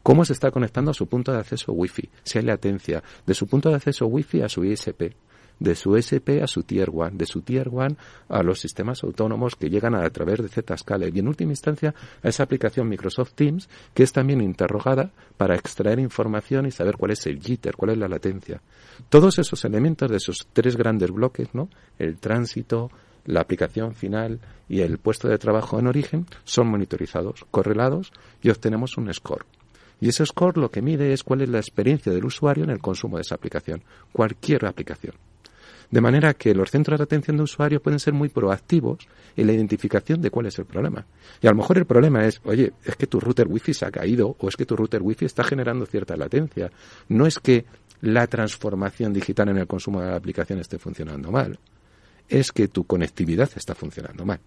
Cómo 0.03 0.25
se 0.25 0.33
está 0.33 0.51
conectando 0.51 0.91
a 0.91 0.93
su 0.93 1.07
punto 1.07 1.31
de 1.31 1.39
acceso 1.39 1.71
Wi-Fi, 1.71 2.09
si 2.21 2.39
hay 2.39 2.43
latencia, 2.43 3.01
de 3.25 3.33
su 3.33 3.47
punto 3.47 3.69
de 3.69 3.75
acceso 3.75 4.07
Wi-Fi 4.07 4.41
a 4.41 4.49
su 4.49 4.65
ISP 4.65 5.13
de 5.63 5.75
su 5.75 5.95
SP 5.95 6.43
a 6.43 6.47
su 6.47 6.63
Tier 6.63 6.89
1, 6.89 7.11
de 7.13 7.25
su 7.25 7.41
Tier 7.41 7.69
1 7.69 7.95
a 8.27 8.43
los 8.43 8.59
sistemas 8.59 9.01
autónomos 9.01 9.55
que 9.55 9.69
llegan 9.69 9.95
a, 9.95 10.07
través 10.09 10.39
de 10.39 10.49
Zscaler 10.49 11.15
y 11.15 11.19
en 11.19 11.29
última 11.29 11.53
instancia 11.53 11.95
a 12.21 12.27
esa 12.27 12.43
aplicación 12.43 12.89
Microsoft 12.89 13.31
Teams 13.33 13.69
que 13.93 14.03
es 14.03 14.11
también 14.11 14.41
interrogada 14.41 15.11
para 15.37 15.55
extraer 15.55 15.99
información 15.99 16.65
y 16.65 16.71
saber 16.71 16.97
cuál 16.97 17.11
es 17.11 17.25
el 17.27 17.39
jitter, 17.39 17.77
cuál 17.77 17.91
es 17.91 17.97
la 17.97 18.09
latencia. 18.09 18.61
Todos 19.07 19.39
esos 19.39 19.63
elementos 19.63 20.11
de 20.11 20.17
esos 20.17 20.49
tres 20.51 20.75
grandes 20.75 21.11
bloques, 21.11 21.55
¿no? 21.55 21.69
El 21.97 22.17
tránsito, 22.17 22.91
la 23.23 23.39
aplicación 23.39 23.95
final 23.95 24.41
y 24.67 24.81
el 24.81 24.97
puesto 24.97 25.29
de 25.29 25.37
trabajo 25.37 25.79
en 25.79 25.87
origen 25.87 26.25
son 26.43 26.67
monitorizados, 26.67 27.45
correlados 27.51 28.11
y 28.41 28.49
obtenemos 28.49 28.97
un 28.97 29.13
score. 29.13 29.45
Y 30.01 30.09
ese 30.09 30.25
score 30.25 30.57
lo 30.57 30.69
que 30.69 30.81
mide 30.81 31.13
es 31.13 31.23
cuál 31.23 31.41
es 31.41 31.47
la 31.47 31.59
experiencia 31.59 32.11
del 32.11 32.25
usuario 32.25 32.65
en 32.65 32.69
el 32.69 32.79
consumo 32.79 33.15
de 33.15 33.21
esa 33.21 33.35
aplicación, 33.35 33.81
cualquier 34.11 34.65
aplicación. 34.65 35.15
De 35.93 36.01
manera 36.01 36.33
que 36.33 36.55
los 36.55 36.71
centros 36.71 36.97
de 36.97 37.03
atención 37.03 37.37
de 37.37 37.43
usuarios 37.43 37.79
pueden 37.79 37.99
ser 37.99 38.13
muy 38.15 38.27
proactivos 38.27 39.07
en 39.35 39.45
la 39.45 39.53
identificación 39.53 40.21
de 40.21 40.31
cuál 40.31 40.47
es 40.47 40.57
el 40.57 40.65
problema. 40.65 41.05
Y 41.39 41.45
a 41.45 41.51
lo 41.51 41.57
mejor 41.57 41.77
el 41.77 41.85
problema 41.85 42.25
es, 42.25 42.41
oye, 42.45 42.73
es 42.83 42.95
que 42.95 43.05
tu 43.05 43.19
router 43.19 43.47
wifi 43.47 43.75
se 43.75 43.85
ha 43.85 43.91
caído 43.91 44.35
o 44.39 44.49
es 44.49 44.57
que 44.57 44.65
tu 44.65 44.75
router 44.75 45.03
wifi 45.03 45.25
está 45.25 45.43
generando 45.43 45.85
cierta 45.85 46.17
latencia. 46.17 46.71
No 47.09 47.27
es 47.27 47.37
que 47.37 47.65
la 48.01 48.25
transformación 48.25 49.13
digital 49.13 49.49
en 49.49 49.59
el 49.59 49.67
consumo 49.67 50.01
de 50.01 50.07
la 50.07 50.15
aplicación 50.15 50.57
esté 50.57 50.79
funcionando 50.79 51.31
mal, 51.31 51.59
es 52.27 52.51
que 52.51 52.69
tu 52.69 52.85
conectividad 52.85 53.51
está 53.55 53.75
funcionando 53.75 54.25
mal. 54.25 54.39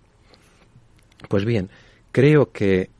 Pues 1.28 1.44
bien, 1.44 1.70
creo 2.10 2.50
que, 2.50 2.90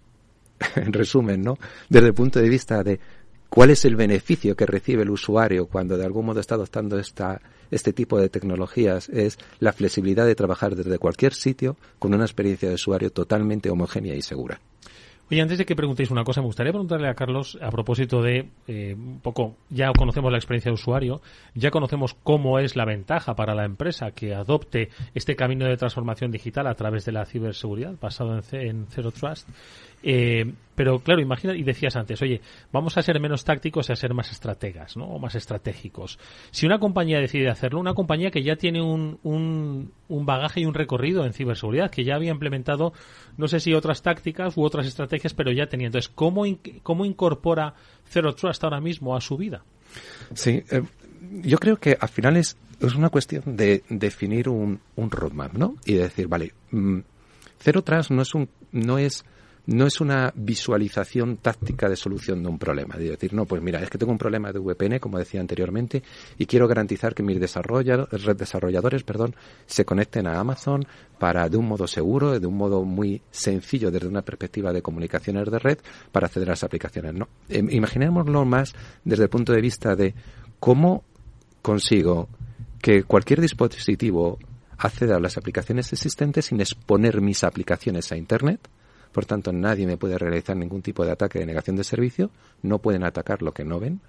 en 0.77 0.93
resumen, 0.93 1.43
¿no? 1.43 1.59
Desde 1.89 2.07
el 2.07 2.15
punto 2.15 2.39
de 2.39 2.49
vista 2.49 2.85
de 2.85 3.01
cuál 3.49 3.71
es 3.71 3.85
el 3.85 3.97
beneficio 3.97 4.57
que 4.57 4.67
recibe 4.67 5.03
el 5.03 5.11
usuario 5.11 5.67
cuando 5.67 5.97
de 5.97 6.05
algún 6.05 6.27
modo 6.27 6.41
está 6.41 6.55
adoptando 6.57 6.99
esta, 6.99 7.41
este 7.71 7.93
tipo 7.93 8.19
de 8.19 8.29
tecnologías 8.29 9.09
es 9.09 9.39
la 9.59 9.73
flexibilidad 9.73 10.27
de 10.27 10.35
trabajar 10.35 10.77
desde 10.77 10.99
cualquier 10.99 11.35
sitio 11.35 11.77
con 11.99 12.15
una 12.15 12.25
experiencia 12.25 12.69
de 12.69 12.75
usuario 12.75 13.11
totalmente 13.11 13.71
homogénea 13.71 14.15
y 14.15 14.23
segura. 14.23 14.61
Oye, 15.29 15.43
antes 15.43 15.59
de 15.59 15.67
que 15.67 15.75
preguntéis 15.75 16.13
una 16.13 16.23
cosa, 16.23 16.41
me 16.41 16.47
gustaría 16.47 16.71
preguntarle 16.71 17.09
a 17.09 17.15
Carlos 17.15 17.59
a 17.61 17.69
propósito 17.71 18.23
de 18.23 18.49
eh, 18.69 18.95
un 18.97 19.19
poco, 19.19 19.57
ya 19.71 19.91
conocemos 19.93 20.31
la 20.31 20.39
experiencia 20.39 20.71
de 20.71 20.75
usuario, 20.75 21.21
ya 21.53 21.73
conocemos 21.73 22.15
cómo 22.15 22.61
es 22.61 22.77
la 22.77 22.85
ventaja 22.85 23.35
para 23.35 23.53
la 23.53 23.65
empresa 23.65 24.13
que 24.13 24.37
adopte 24.37 24.91
este 25.15 25.35
camino 25.35 25.67
de 25.67 25.77
transformación 25.77 26.31
digital 26.31 26.69
a 26.69 26.77
través 26.77 27.05
de 27.07 27.11
la 27.11 27.27
ciberseguridad 27.27 27.95
basado 28.01 28.39
en, 28.39 28.61
en 28.61 28.87
Zero 28.87 29.11
Trust. 29.11 29.49
Eh, 30.03 30.53
pero 30.77 30.99
claro, 30.99 31.23
imagina, 31.23 31.55
y 31.57 31.63
decías 31.63 31.97
antes, 31.97 32.21
oye, 32.21 32.43
vamos 32.71 32.99
a 32.99 33.03
ser 33.03 33.19
menos 33.19 33.45
tácticos 33.45 33.89
y 33.89 33.93
a 33.93 33.97
ser 33.97 34.13
más 34.13 34.31
estrategas, 34.31 34.97
¿no? 34.97 35.07
O 35.07 35.19
más 35.19 35.35
estratégicos. 35.35 36.19
Si 36.51 36.67
una 36.67 36.79
compañía 36.79 37.19
decide 37.19 37.49
hacerlo, 37.49 37.81
una 37.81 37.95
compañía 37.95 38.31
que 38.31 38.43
ya 38.43 38.57
tiene 38.57 38.83
un, 38.83 39.19
un, 39.25 40.27
bagaje 40.27 40.61
y 40.61 40.67
un 40.67 40.75
recorrido 40.75 41.25
en 41.25 41.33
ciberseguridad, 41.33 41.91
que 41.91 42.05
ya 42.05 42.15
había 42.15 42.31
implementado, 42.31 42.93
no 43.39 43.49
sé 43.49 43.59
si 43.59 43.73
otras 43.73 44.03
tácticas 44.03 44.57
u 44.59 44.65
otras 44.65 44.87
estrategias, 44.87 45.33
pero 45.33 45.51
ya 45.51 45.67
tenía. 45.67 45.87
Entonces, 45.87 46.13
¿cómo, 46.15 46.45
cómo 46.83 47.07
incorpora 47.07 47.75
Zero 48.07 48.35
Trust 48.35 48.63
ahora 48.63 48.81
mismo 48.81 49.17
a 49.17 49.23
su 49.23 49.39
vida? 49.39 49.65
Sí, 50.35 50.63
eh, 50.71 50.83
yo 51.43 51.57
creo 51.57 51.79
que 51.79 51.97
al 51.99 52.09
final 52.11 52.37
es, 52.37 52.59
es 52.81 52.95
una 52.95 53.09
cuestión 53.09 53.57
de 53.57 53.83
definir 53.89 54.51
un, 54.51 54.79
un 54.97 55.11
roadmap, 55.11 55.55
¿no? 55.55 55.77
Y 55.87 55.95
decir, 55.95 56.29
vale, 56.29 56.53
mm, 56.71 56.99
Zero 57.59 57.83
Trust 57.83 58.11
no 58.11 58.21
es 58.21 58.35
un, 58.35 58.51
no 58.73 58.99
es 58.99 59.25
no 59.67 59.87
es 59.87 60.01
una 60.01 60.33
visualización 60.35 61.39
táctica 61.39 61.89
de 61.89 61.97
solución 61.97 62.43
de 62.43 62.49
un 62.49 62.59
problema. 62.59 62.97
De 62.97 63.11
decir, 63.11 63.35
no, 63.35 63.47
pues 63.47 63.61
mira, 63.63 63.83
es 63.83 63.91
que 63.91 63.99
tengo 63.99 64.13
un 64.13 64.19
problema 64.19 64.53
de 64.53 64.61
VPN, 64.61 64.99
como 64.99 65.19
decía 65.19 65.41
anteriormente, 65.41 66.03
y 66.39 66.47
quiero 66.47 66.69
garantizar 66.69 67.15
que 67.15 67.23
mis 67.23 67.41
desarrolladores 67.41 69.03
perdón, 69.03 69.35
se 69.67 69.85
conecten 69.85 70.27
a 70.27 70.39
Amazon 70.39 70.87
para, 71.19 71.49
de 71.49 71.57
un 71.57 71.67
modo 71.67 71.87
seguro, 71.87 72.39
de 72.39 72.47
un 72.47 72.57
modo 72.57 72.85
muy 72.85 73.23
sencillo 73.31 73.91
desde 73.91 74.07
una 74.07 74.23
perspectiva 74.23 74.73
de 74.73 74.83
comunicaciones 74.83 75.51
de 75.51 75.59
red, 75.59 75.79
para 76.13 76.27
acceder 76.27 76.49
a 76.49 76.53
las 76.53 76.65
aplicaciones. 76.65 77.15
No. 77.15 77.29
Em, 77.49 77.69
imaginémoslo 77.71 78.45
más 78.45 78.75
desde 79.05 79.25
el 79.25 79.31
punto 79.31 79.53
de 79.53 79.61
vista 79.61 79.97
de 79.97 80.15
cómo 80.61 81.05
consigo 81.63 82.29
que 82.81 83.03
cualquier 83.03 83.41
dispositivo 83.41 84.39
acceda 84.79 85.17
a 85.17 85.21
las 85.21 85.37
aplicaciones 85.37 85.93
existentes 85.93 86.47
sin 86.47 86.61
exponer 86.61 87.21
mis 87.21 87.43
aplicaciones 87.43 88.13
a 88.13 88.17
Internet, 88.17 88.69
por 89.13 89.25
tanto, 89.25 89.53
nadie 89.53 89.87
me 89.87 89.97
puede 89.97 90.19
realizar 90.19 90.57
ningún 90.57 90.83
tipo 90.83 91.05
de 91.05 91.13
ataque 91.13 91.39
de 91.39 91.47
negación 91.47 91.77
de 91.77 91.85
servicio, 91.85 92.31
no 92.63 92.79
pueden 92.79 93.05
atacar 93.05 93.43
lo 93.43 93.53
que 93.53 93.65
no 93.65 93.81
ven, 93.81 94.01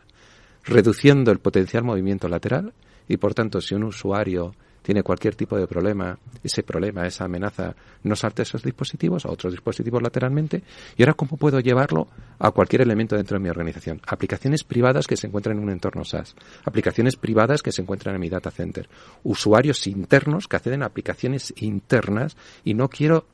reduciendo 0.66 1.32
el 1.32 1.40
potencial 1.40 1.84
movimiento 1.84 2.28
lateral 2.28 2.74
y, 3.08 3.18
por 3.18 3.34
tanto, 3.34 3.62
si 3.62 3.76
un 3.76 3.84
usuario 3.84 4.54
tiene 4.88 5.04
cualquier 5.04 5.36
tipo 5.36 5.58
de 5.58 5.68
problema, 5.68 6.18
ese 6.42 6.64
problema, 6.64 7.06
esa 7.06 7.26
amenaza, 7.26 7.76
no 8.04 8.16
salte 8.16 8.44
esos 8.44 8.64
dispositivos, 8.64 9.26
a 9.26 9.30
otros 9.30 9.52
dispositivos 9.52 10.02
lateralmente. 10.02 10.64
Y 10.96 11.04
ahora, 11.04 11.14
¿cómo 11.14 11.36
puedo 11.36 11.60
llevarlo 11.60 12.08
a 12.40 12.52
cualquier 12.52 12.84
elemento 12.84 13.18
dentro 13.18 13.38
de 13.38 13.44
mi 13.44 13.50
organización? 13.50 14.00
Aplicaciones 14.08 14.64
privadas 14.64 15.06
que 15.06 15.18
se 15.18 15.28
encuentran 15.28 15.58
en 15.58 15.64
un 15.64 15.72
entorno 15.72 16.06
SaaS, 16.06 16.36
aplicaciones 16.64 17.18
privadas 17.18 17.62
que 17.62 17.74
se 17.74 17.82
encuentran 17.82 18.16
en 18.16 18.22
mi 18.22 18.30
data 18.30 18.50
center, 18.50 18.88
usuarios 19.24 19.88
internos 19.88 20.48
que 20.48 20.56
acceden 20.56 20.84
a 20.84 20.86
aplicaciones 20.86 21.54
internas 21.58 22.38
y 22.64 22.74
no 22.74 22.88
quiero 22.88 23.26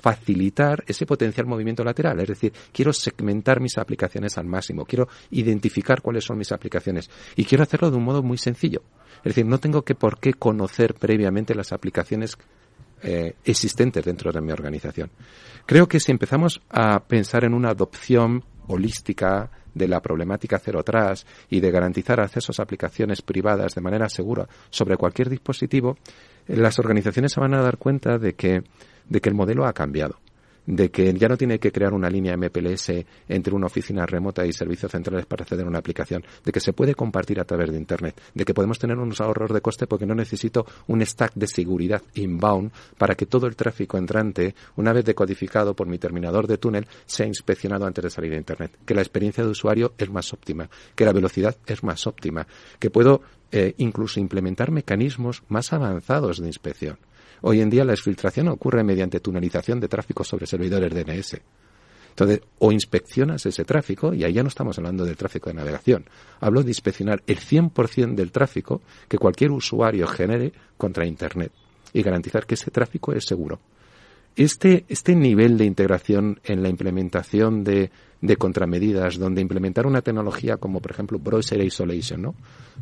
facilitar 0.00 0.84
ese 0.86 1.06
potencial 1.06 1.46
movimiento 1.46 1.84
lateral. 1.84 2.20
Es 2.20 2.28
decir, 2.28 2.52
quiero 2.72 2.92
segmentar 2.92 3.60
mis 3.60 3.78
aplicaciones 3.78 4.38
al 4.38 4.46
máximo, 4.46 4.84
quiero 4.84 5.08
identificar 5.30 6.02
cuáles 6.02 6.24
son 6.24 6.38
mis 6.38 6.52
aplicaciones 6.52 7.10
y 7.36 7.44
quiero 7.44 7.62
hacerlo 7.64 7.90
de 7.90 7.96
un 7.96 8.04
modo 8.04 8.22
muy 8.22 8.38
sencillo. 8.38 8.82
Es 9.18 9.34
decir, 9.34 9.46
no 9.46 9.58
tengo 9.58 9.82
que 9.82 9.94
por 9.94 10.20
qué 10.20 10.34
conocer 10.34 10.94
previamente 10.94 11.54
las 11.54 11.72
aplicaciones 11.72 12.36
eh, 13.02 13.34
existentes 13.44 14.04
dentro 14.04 14.32
de 14.32 14.40
mi 14.40 14.52
organización. 14.52 15.10
Creo 15.66 15.86
que 15.86 16.00
si 16.00 16.12
empezamos 16.12 16.60
a 16.70 17.00
pensar 17.00 17.44
en 17.44 17.54
una 17.54 17.70
adopción 17.70 18.44
holística 18.66 19.50
de 19.74 19.88
la 19.88 20.00
problemática 20.00 20.58
cero 20.58 20.80
atrás 20.80 21.26
y 21.48 21.60
de 21.60 21.70
garantizar 21.70 22.20
accesos 22.20 22.58
a 22.58 22.62
aplicaciones 22.62 23.22
privadas 23.22 23.74
de 23.74 23.80
manera 23.80 24.08
segura 24.08 24.48
sobre 24.70 24.96
cualquier 24.96 25.30
dispositivo, 25.30 25.96
las 26.48 26.78
organizaciones 26.78 27.32
se 27.32 27.40
van 27.40 27.54
a 27.54 27.62
dar 27.62 27.78
cuenta 27.78 28.18
de 28.18 28.34
que 28.34 28.62
de 29.08 29.20
que 29.20 29.28
el 29.28 29.34
modelo 29.34 29.66
ha 29.66 29.72
cambiado 29.72 30.18
de 30.68 30.90
que 30.90 31.14
ya 31.14 31.28
no 31.28 31.38
tiene 31.38 31.58
que 31.58 31.72
crear 31.72 31.94
una 31.94 32.10
línea 32.10 32.36
MPLS 32.36 32.92
entre 33.26 33.54
una 33.54 33.66
oficina 33.66 34.04
remota 34.04 34.44
y 34.44 34.52
servicios 34.52 34.92
centrales 34.92 35.24
para 35.24 35.42
acceder 35.42 35.64
a 35.64 35.68
una 35.68 35.78
aplicación, 35.78 36.22
de 36.44 36.52
que 36.52 36.60
se 36.60 36.74
puede 36.74 36.94
compartir 36.94 37.40
a 37.40 37.44
través 37.44 37.72
de 37.72 37.78
Internet, 37.78 38.20
de 38.34 38.44
que 38.44 38.52
podemos 38.52 38.78
tener 38.78 38.98
unos 38.98 39.20
ahorros 39.22 39.50
de 39.50 39.62
coste 39.62 39.86
porque 39.86 40.04
no 40.04 40.14
necesito 40.14 40.66
un 40.86 41.00
stack 41.00 41.32
de 41.34 41.46
seguridad 41.46 42.02
inbound 42.14 42.70
para 42.98 43.14
que 43.14 43.24
todo 43.24 43.46
el 43.46 43.56
tráfico 43.56 43.96
entrante, 43.96 44.54
una 44.76 44.92
vez 44.92 45.06
decodificado 45.06 45.74
por 45.74 45.88
mi 45.88 45.98
terminador 45.98 46.46
de 46.46 46.58
túnel, 46.58 46.86
sea 47.06 47.26
inspeccionado 47.26 47.86
antes 47.86 48.04
de 48.04 48.10
salir 48.10 48.34
a 48.34 48.36
Internet, 48.36 48.72
que 48.84 48.94
la 48.94 49.00
experiencia 49.00 49.42
de 49.42 49.50
usuario 49.50 49.94
es 49.96 50.10
más 50.10 50.34
óptima, 50.34 50.68
que 50.94 51.06
la 51.06 51.14
velocidad 51.14 51.56
es 51.66 51.82
más 51.82 52.06
óptima, 52.06 52.46
que 52.78 52.90
puedo 52.90 53.22
eh, 53.52 53.72
incluso 53.78 54.20
implementar 54.20 54.70
mecanismos 54.70 55.44
más 55.48 55.72
avanzados 55.72 56.42
de 56.42 56.48
inspección. 56.48 56.98
Hoy 57.42 57.60
en 57.60 57.70
día 57.70 57.84
la 57.84 57.92
exfiltración 57.92 58.48
ocurre 58.48 58.82
mediante 58.84 59.20
tunelización 59.20 59.80
de 59.80 59.88
tráfico 59.88 60.24
sobre 60.24 60.46
servidores 60.46 60.92
DNS. 60.92 61.40
Entonces, 62.10 62.40
o 62.58 62.72
inspeccionas 62.72 63.46
ese 63.46 63.64
tráfico, 63.64 64.12
y 64.12 64.24
ahí 64.24 64.32
ya 64.32 64.42
no 64.42 64.48
estamos 64.48 64.76
hablando 64.78 65.04
del 65.04 65.16
tráfico 65.16 65.50
de 65.50 65.54
navegación, 65.54 66.04
hablo 66.40 66.64
de 66.64 66.70
inspeccionar 66.70 67.22
el 67.28 67.38
100% 67.38 68.16
del 68.16 68.32
tráfico 68.32 68.82
que 69.06 69.18
cualquier 69.18 69.52
usuario 69.52 70.06
genere 70.08 70.52
contra 70.76 71.06
Internet 71.06 71.52
y 71.92 72.02
garantizar 72.02 72.44
que 72.44 72.54
ese 72.54 72.72
tráfico 72.72 73.12
es 73.12 73.24
seguro. 73.24 73.60
Este, 74.34 74.84
este 74.88 75.14
nivel 75.14 75.56
de 75.58 75.64
integración 75.64 76.40
en 76.44 76.62
la 76.62 76.68
implementación 76.68 77.62
de, 77.62 77.90
de 78.20 78.36
contramedidas, 78.36 79.18
donde 79.18 79.40
implementar 79.40 79.86
una 79.86 80.02
tecnología 80.02 80.56
como, 80.56 80.80
por 80.80 80.90
ejemplo, 80.90 81.18
Browser 81.18 81.62
Isolation, 81.62 82.22
¿no? 82.22 82.34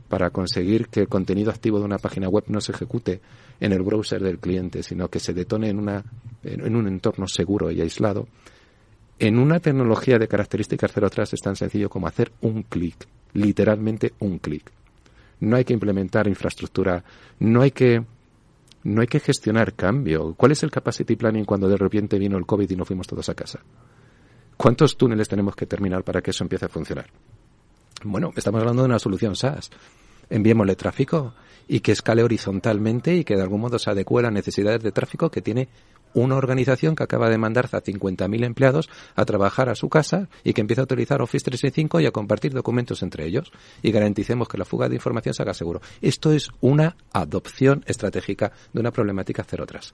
Para 0.09 0.31
conseguir 0.31 0.89
que 0.89 1.01
el 1.01 1.09
contenido 1.09 1.51
activo 1.51 1.79
de 1.79 1.85
una 1.85 1.99
página 1.99 2.29
web 2.29 2.45
no 2.49 2.61
se 2.61 2.73
ejecute 2.73 3.21
en 3.61 3.73
el 3.73 3.83
browser 3.83 4.23
del 4.23 4.39
cliente, 4.39 4.83
sino 4.83 5.09
que 5.09 5.21
se 5.21 5.35
detone 5.35 5.69
en, 5.69 5.79
una, 5.79 6.05
en 6.43 6.75
un 6.75 6.87
entorno 6.87 7.27
seguro 7.27 7.71
y 7.71 7.81
aislado. 7.81 8.29
En 9.19 9.39
una 9.39 9.61
tecnología 9.61 10.19
de 10.19 10.29
características 10.29 10.91
cero 10.93 11.07
atrás 11.07 11.33
es 11.33 11.41
tan 11.41 11.57
sencillo 11.57 11.89
como 11.89 12.07
hacer 12.07 12.33
un 12.41 12.63
clic, 12.63 13.07
literalmente 13.33 14.13
un 14.21 14.39
clic. 14.39 14.71
No 15.41 15.57
hay 15.57 15.65
que 15.65 15.75
implementar 15.75 16.29
infraestructura, 16.29 17.05
no 17.41 17.63
hay 17.63 17.71
que 17.71 18.05
no 18.85 19.01
hay 19.01 19.09
que 19.09 19.19
gestionar 19.19 19.75
cambio. 19.75 20.35
¿Cuál 20.35 20.53
es 20.53 20.63
el 20.63 20.71
capacity 20.71 21.17
planning 21.17 21.45
cuando 21.45 21.69
de 21.69 21.77
repente 21.77 22.19
vino 22.19 22.39
el 22.39 22.47
COVID 22.47 22.71
y 22.71 22.77
nos 22.77 22.87
fuimos 22.87 23.07
todos 23.07 23.29
a 23.29 23.35
casa? 23.35 23.61
¿Cuántos 24.57 24.97
túneles 24.97 25.29
tenemos 25.29 25.55
que 25.55 25.67
terminar 25.67 26.03
para 26.03 26.23
que 26.23 26.31
eso 26.31 26.45
empiece 26.45 26.65
a 26.67 26.69
funcionar? 26.69 27.07
Bueno, 28.05 28.33
estamos 28.37 28.61
hablando 28.61 28.83
de 28.83 28.89
una 28.89 28.99
solución 28.99 29.37
SaaS. 29.37 29.71
Enviémosle 30.29 30.77
tráfico 30.77 31.35
y 31.69 31.81
que 31.81 31.93
escale 31.93 32.23
horizontalmente 32.23 33.15
y 33.15 33.25
que 33.25 33.37
de 33.37 33.43
algún 33.43 33.61
modo 33.61 33.79
se 33.79 33.91
adecue 33.91 34.21
a 34.21 34.25
las 34.25 34.33
necesidades 34.33 34.83
de 34.83 34.93
tráfico 34.93 35.31
que 35.31 35.43
tiene 35.43 35.69
una 36.15 36.37
organización 36.37 36.97
que 36.97 37.03
acaba 37.03 37.29
de 37.29 37.37
mandar 37.37 37.67
a 37.67 37.83
50.000 37.83 38.45
empleados 38.45 38.89
a 39.15 39.25
trabajar 39.25 39.69
a 39.69 39.75
su 39.75 39.89
casa 39.89 40.29
y 40.45 40.55
que 40.55 40.63
empieza 40.63 40.83
a 40.83 40.85
utilizar 40.85 41.21
Office 41.21 41.45
365 41.45 42.01
y 42.01 42.07
a 42.07 42.11
compartir 42.11 42.53
documentos 42.53 43.03
entre 43.03 43.27
ellos 43.27 43.53
y 43.83 43.93
garanticemos 43.93 44.49
que 44.49 44.57
la 44.57 44.65
fuga 44.65 44.89
de 44.89 44.95
información 44.95 45.35
se 45.35 45.43
haga 45.43 45.53
seguro. 45.53 45.81
Esto 46.01 46.33
es 46.33 46.49
una 46.61 46.97
adopción 47.13 47.85
estratégica 47.87 48.53
de 48.73 48.81
una 48.81 48.93
problemática 48.93 49.45
cero 49.47 49.65
atrás. 49.65 49.93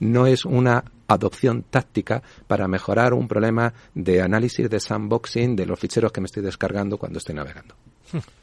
No 0.00 0.26
es 0.26 0.44
una 0.44 0.84
adopción 1.06 1.64
táctica 1.68 2.22
para 2.46 2.68
mejorar 2.68 3.14
un 3.14 3.26
problema 3.26 3.72
de 3.94 4.20
análisis 4.22 4.68
de 4.68 4.78
sandboxing 4.78 5.56
de 5.56 5.66
los 5.66 5.78
ficheros 5.78 6.12
que 6.12 6.20
me 6.20 6.26
estoy 6.26 6.42
descargando 6.42 6.98
cuando 6.98 7.18
estoy 7.18 7.34
navegando. 7.34 7.74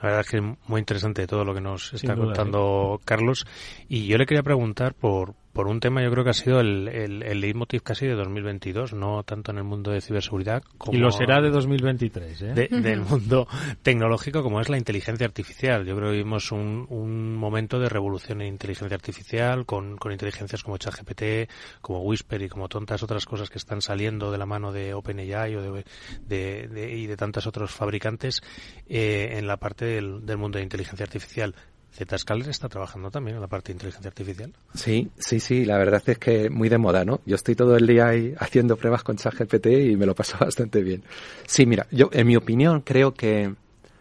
La 0.00 0.08
verdad 0.08 0.20
es 0.20 0.30
que 0.30 0.36
es 0.38 0.42
muy 0.66 0.78
interesante 0.78 1.26
todo 1.26 1.44
lo 1.44 1.54
que 1.54 1.60
nos 1.60 1.92
está 1.92 2.14
contando 2.16 2.98
¿eh? 2.98 3.02
Carlos. 3.04 3.46
Y 3.88 4.06
yo 4.06 4.16
le 4.16 4.26
quería 4.26 4.42
preguntar 4.42 4.94
por, 4.94 5.34
por 5.54 5.68
un 5.68 5.78
tema 5.78 6.02
yo 6.02 6.10
creo 6.10 6.24
que 6.24 6.30
ha 6.30 6.34
sido 6.34 6.60
el, 6.60 6.88
el, 6.88 7.22
el 7.22 7.40
leitmotiv 7.40 7.82
casi 7.82 8.06
de 8.06 8.14
2022, 8.14 8.92
no 8.92 9.22
tanto 9.22 9.52
en 9.52 9.58
el 9.58 9.64
mundo 9.64 9.92
de 9.92 10.00
ciberseguridad 10.00 10.64
como... 10.76 10.98
Y 10.98 11.00
lo 11.00 11.12
será 11.12 11.40
de 11.40 11.50
2023, 11.50 12.42
¿eh? 12.42 12.68
Del 12.70 13.00
mundo 13.00 13.46
tecnológico 13.82 14.42
como 14.42 14.60
es 14.60 14.68
la 14.68 14.76
inteligencia 14.76 15.24
artificial. 15.24 15.86
Yo 15.86 15.94
creo 15.96 16.08
que 16.08 16.16
vivimos 16.16 16.50
un, 16.50 16.86
un 16.90 17.36
momento 17.36 17.78
de 17.78 17.88
revolución 17.88 18.42
en 18.42 18.48
inteligencia 18.48 18.96
artificial 18.96 19.64
con, 19.64 19.96
con 19.96 20.10
inteligencias 20.10 20.64
como 20.64 20.76
ChatGPT, 20.76 21.48
como 21.80 22.00
Whisper 22.02 22.42
y 22.42 22.48
como 22.48 22.68
tantas 22.68 23.04
otras 23.04 23.24
cosas 23.24 23.48
que 23.48 23.58
están 23.58 23.80
saliendo 23.80 24.32
de 24.32 24.38
la 24.38 24.46
mano 24.46 24.72
de 24.72 24.92
OpenAI 24.92 25.54
o 25.54 25.62
de, 25.62 25.84
de, 26.26 26.68
de 26.68 26.92
y 26.96 27.06
de 27.06 27.16
tantos 27.16 27.46
otros 27.46 27.70
fabricantes 27.70 28.42
eh, 28.88 29.36
en 29.38 29.46
la 29.46 29.56
parte 29.56 29.84
del, 29.84 30.26
del 30.26 30.36
mundo 30.36 30.58
de 30.58 30.64
inteligencia 30.64 31.04
artificial. 31.04 31.54
Zscaler 31.94 32.48
está 32.48 32.68
trabajando 32.68 33.10
también 33.10 33.36
en 33.36 33.40
la 33.40 33.46
parte 33.46 33.68
de 33.68 33.76
inteligencia 33.76 34.08
artificial. 34.08 34.52
Sí, 34.74 35.10
sí, 35.16 35.38
sí, 35.38 35.64
la 35.64 35.78
verdad 35.78 36.02
es 36.06 36.18
que 36.18 36.50
muy 36.50 36.68
de 36.68 36.78
moda, 36.78 37.04
¿no? 37.04 37.20
Yo 37.24 37.36
estoy 37.36 37.54
todo 37.54 37.76
el 37.76 37.86
día 37.86 38.08
ahí 38.08 38.34
haciendo 38.38 38.76
pruebas 38.76 39.04
con 39.04 39.16
ChatGPT 39.16 39.66
y 39.66 39.96
me 39.96 40.06
lo 40.06 40.14
paso 40.14 40.36
bastante 40.40 40.82
bien. 40.82 41.04
Sí, 41.46 41.66
mira, 41.66 41.86
yo 41.90 42.10
en 42.12 42.26
mi 42.26 42.36
opinión 42.36 42.80
creo 42.80 43.14
que 43.14 43.54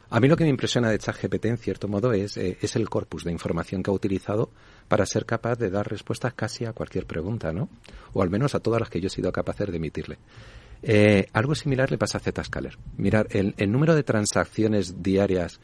a 0.10 0.20
mí 0.20 0.28
lo 0.28 0.36
que 0.36 0.44
me 0.44 0.50
impresiona 0.50 0.90
de 0.90 0.98
ChatGPT 0.98 1.46
en 1.46 1.58
cierto 1.58 1.88
modo 1.88 2.14
es, 2.14 2.38
eh, 2.38 2.58
es 2.62 2.76
el 2.76 2.90
corpus 2.90 3.24
de 3.24 3.32
información 3.32 3.84
que 3.84 3.92
ha 3.92 3.94
utilizado 3.94 4.50
para 4.88 5.06
ser 5.06 5.26
capaz 5.26 5.58
de 5.58 5.70
dar 5.70 5.88
respuestas 5.88 6.34
casi 6.34 6.66
a 6.66 6.74
cualquier 6.74 7.06
pregunta, 7.06 7.54
¿no? 7.54 7.70
O 8.14 8.24
al 8.24 8.30
menos 8.30 8.56
a 8.56 8.60
todas 8.60 8.80
las 8.80 8.90
que 8.90 9.02
yo 9.02 9.08
he 9.08 9.12
sido 9.12 9.32
capaz 9.32 9.58
de 9.58 9.76
emitirle. 9.76 10.18
Eh, 10.82 11.28
algo 11.32 11.56
similar 11.56 11.90
le 11.90 11.98
pasa 11.98 12.18
a 12.18 12.44
Zscaler. 12.44 12.78
Mirar, 12.98 13.28
el, 13.32 13.56
el 13.58 13.72
número 13.72 13.96
de 13.96 14.04
transacciones 14.04 15.02
diarias 15.02 15.60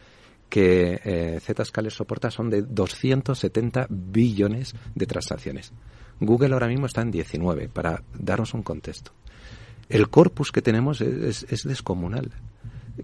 que 0.50 1.00
eh, 1.04 1.40
Zscaler 1.40 1.92
soporta 1.92 2.32
son 2.32 2.50
de 2.50 2.64
270 2.64 3.88
billones 3.90 4.74
de 4.96 5.06
transacciones. 5.06 5.72
Google 6.20 6.54
ahora 6.54 6.68
mismo 6.68 6.86
está 6.86 7.02
en 7.02 7.12
19, 7.12 7.70
para 7.70 8.04
darnos 8.18 8.54
un 8.54 8.64
contexto. 8.64 9.12
El 9.88 10.10
corpus 10.10 10.52
que 10.52 10.62
tenemos 10.62 11.02
es, 11.02 11.46
es 11.50 11.64
descomunal. 11.64 12.32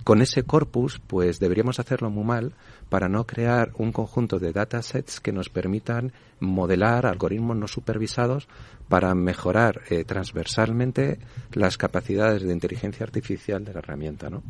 Con 0.04 0.22
ese 0.22 0.44
corpus, 0.44 1.00
pues 1.08 1.40
deberíamos 1.40 1.80
hacerlo 1.80 2.10
muy 2.10 2.26
mal 2.26 2.54
para 2.90 3.08
no 3.08 3.26
crear 3.26 3.72
un 3.78 3.92
conjunto 3.94 4.40
de 4.40 4.52
datasets 4.52 5.22
que 5.22 5.32
nos 5.32 5.50
permitan 5.50 6.12
modelar 6.40 7.06
algoritmos 7.06 7.56
no 7.56 7.68
supervisados 7.68 8.48
para 8.90 9.16
mejorar 9.16 9.82
eh, 9.90 10.04
transversalmente 10.04 11.20
las 11.54 11.78
capacidades 11.78 12.44
de 12.44 12.54
inteligencia 12.54 13.06
artificial 13.06 13.64
de 13.64 13.74
la 13.74 13.80
herramienta, 13.80 14.30
¿no? 14.30 14.44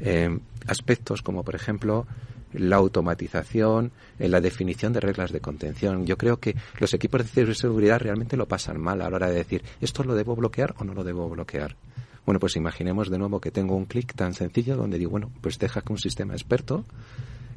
Eh, 0.00 0.38
aspectos 0.66 1.22
como, 1.22 1.44
por 1.44 1.54
ejemplo, 1.54 2.06
la 2.52 2.76
automatización, 2.76 3.92
en 4.18 4.30
la 4.30 4.40
definición 4.40 4.92
de 4.92 5.00
reglas 5.00 5.32
de 5.32 5.40
contención. 5.40 6.06
Yo 6.06 6.16
creo 6.16 6.38
que 6.38 6.54
los 6.78 6.94
equipos 6.94 7.22
de 7.22 7.28
ciberseguridad 7.28 8.00
realmente 8.00 8.36
lo 8.36 8.46
pasan 8.46 8.80
mal 8.80 9.02
a 9.02 9.10
la 9.10 9.16
hora 9.16 9.28
de 9.28 9.36
decir, 9.36 9.62
¿esto 9.80 10.04
lo 10.04 10.14
debo 10.14 10.36
bloquear 10.36 10.74
o 10.78 10.84
no 10.84 10.94
lo 10.94 11.04
debo 11.04 11.28
bloquear? 11.28 11.76
Bueno, 12.24 12.40
pues 12.40 12.56
imaginemos 12.56 13.10
de 13.10 13.18
nuevo 13.18 13.40
que 13.40 13.50
tengo 13.50 13.76
un 13.76 13.84
clic 13.84 14.14
tan 14.14 14.32
sencillo 14.34 14.76
donde 14.76 14.98
digo, 14.98 15.10
bueno, 15.10 15.30
pues 15.40 15.58
deja 15.58 15.82
que 15.82 15.92
un 15.92 15.98
sistema 15.98 16.32
experto 16.32 16.84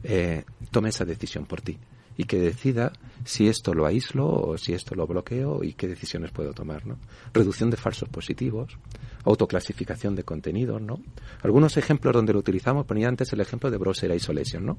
eh, 0.04 0.43
tome 0.71 0.89
esa 0.89 1.06
decisión 1.06 1.45
por 1.45 1.62
ti 1.62 1.78
y 2.17 2.23
que 2.23 2.39
decida 2.39 2.91
si 3.23 3.47
esto 3.47 3.73
lo 3.73 3.86
aíslo 3.86 4.27
o 4.27 4.58
si 4.58 4.73
esto 4.73 4.95
lo 4.95 5.06
bloqueo 5.06 5.63
y 5.63 5.73
qué 5.73 5.88
decisiones 5.88 6.32
puedo 6.32 6.53
tomar, 6.53 6.86
¿no? 6.86 6.97
Reducción 7.34 7.69
de 7.69 7.77
falsos 7.77 8.10
positivos, 8.10 8.77
autoclasificación 9.23 10.15
de 10.15 10.23
contenidos, 10.23 10.82
¿no? 10.82 10.99
Algunos 11.43 11.77
ejemplos 11.77 12.13
donde 12.13 12.34
lo 12.34 12.39
utilizamos, 12.39 12.86
ponía 12.86 13.08
antes 13.08 13.32
el 13.34 13.41
ejemplo 13.41 13.69
de 13.69 13.77
Browser 13.77 14.12
Isolation, 14.15 14.65
¿no? 14.65 14.77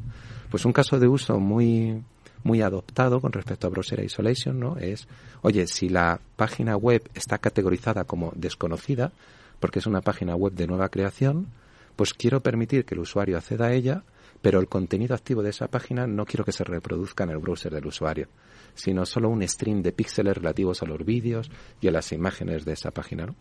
Pues 0.50 0.64
un 0.64 0.72
caso 0.72 0.98
de 0.98 1.06
uso 1.06 1.38
muy 1.38 2.02
muy 2.44 2.62
adoptado 2.62 3.20
con 3.20 3.32
respecto 3.32 3.66
a 3.66 3.70
Browser 3.70 4.02
Isolation, 4.04 4.58
¿no? 4.58 4.76
Es, 4.78 5.08
oye, 5.42 5.66
si 5.66 5.88
la 5.88 6.20
página 6.36 6.76
web 6.76 7.02
está 7.14 7.38
categorizada 7.38 8.04
como 8.04 8.32
desconocida, 8.36 9.12
porque 9.60 9.80
es 9.80 9.86
una 9.86 10.00
página 10.00 10.36
web 10.36 10.52
de 10.52 10.66
nueva 10.66 10.88
creación, 10.88 11.48
pues 11.96 12.14
quiero 12.14 12.40
permitir 12.40 12.84
que 12.84 12.94
el 12.94 13.00
usuario 13.00 13.36
acceda 13.36 13.66
a 13.66 13.72
ella, 13.72 14.04
pero 14.42 14.60
el 14.60 14.68
contenido 14.68 15.14
activo 15.14 15.42
de 15.42 15.50
esa 15.50 15.68
página 15.68 16.06
no 16.06 16.24
quiero 16.24 16.44
que 16.44 16.52
se 16.52 16.64
reproduzca 16.64 17.24
en 17.24 17.30
el 17.30 17.38
browser 17.38 17.74
del 17.74 17.86
usuario, 17.86 18.28
sino 18.74 19.04
solo 19.06 19.28
un 19.28 19.46
stream 19.46 19.82
de 19.82 19.92
píxeles 19.92 20.36
relativos 20.36 20.82
a 20.82 20.86
los 20.86 21.04
vídeos 21.04 21.50
y 21.80 21.88
a 21.88 21.92
las 21.92 22.12
imágenes 22.12 22.64
de 22.64 22.72
esa 22.72 22.90
página. 22.90 23.26
¿no? 23.26 23.34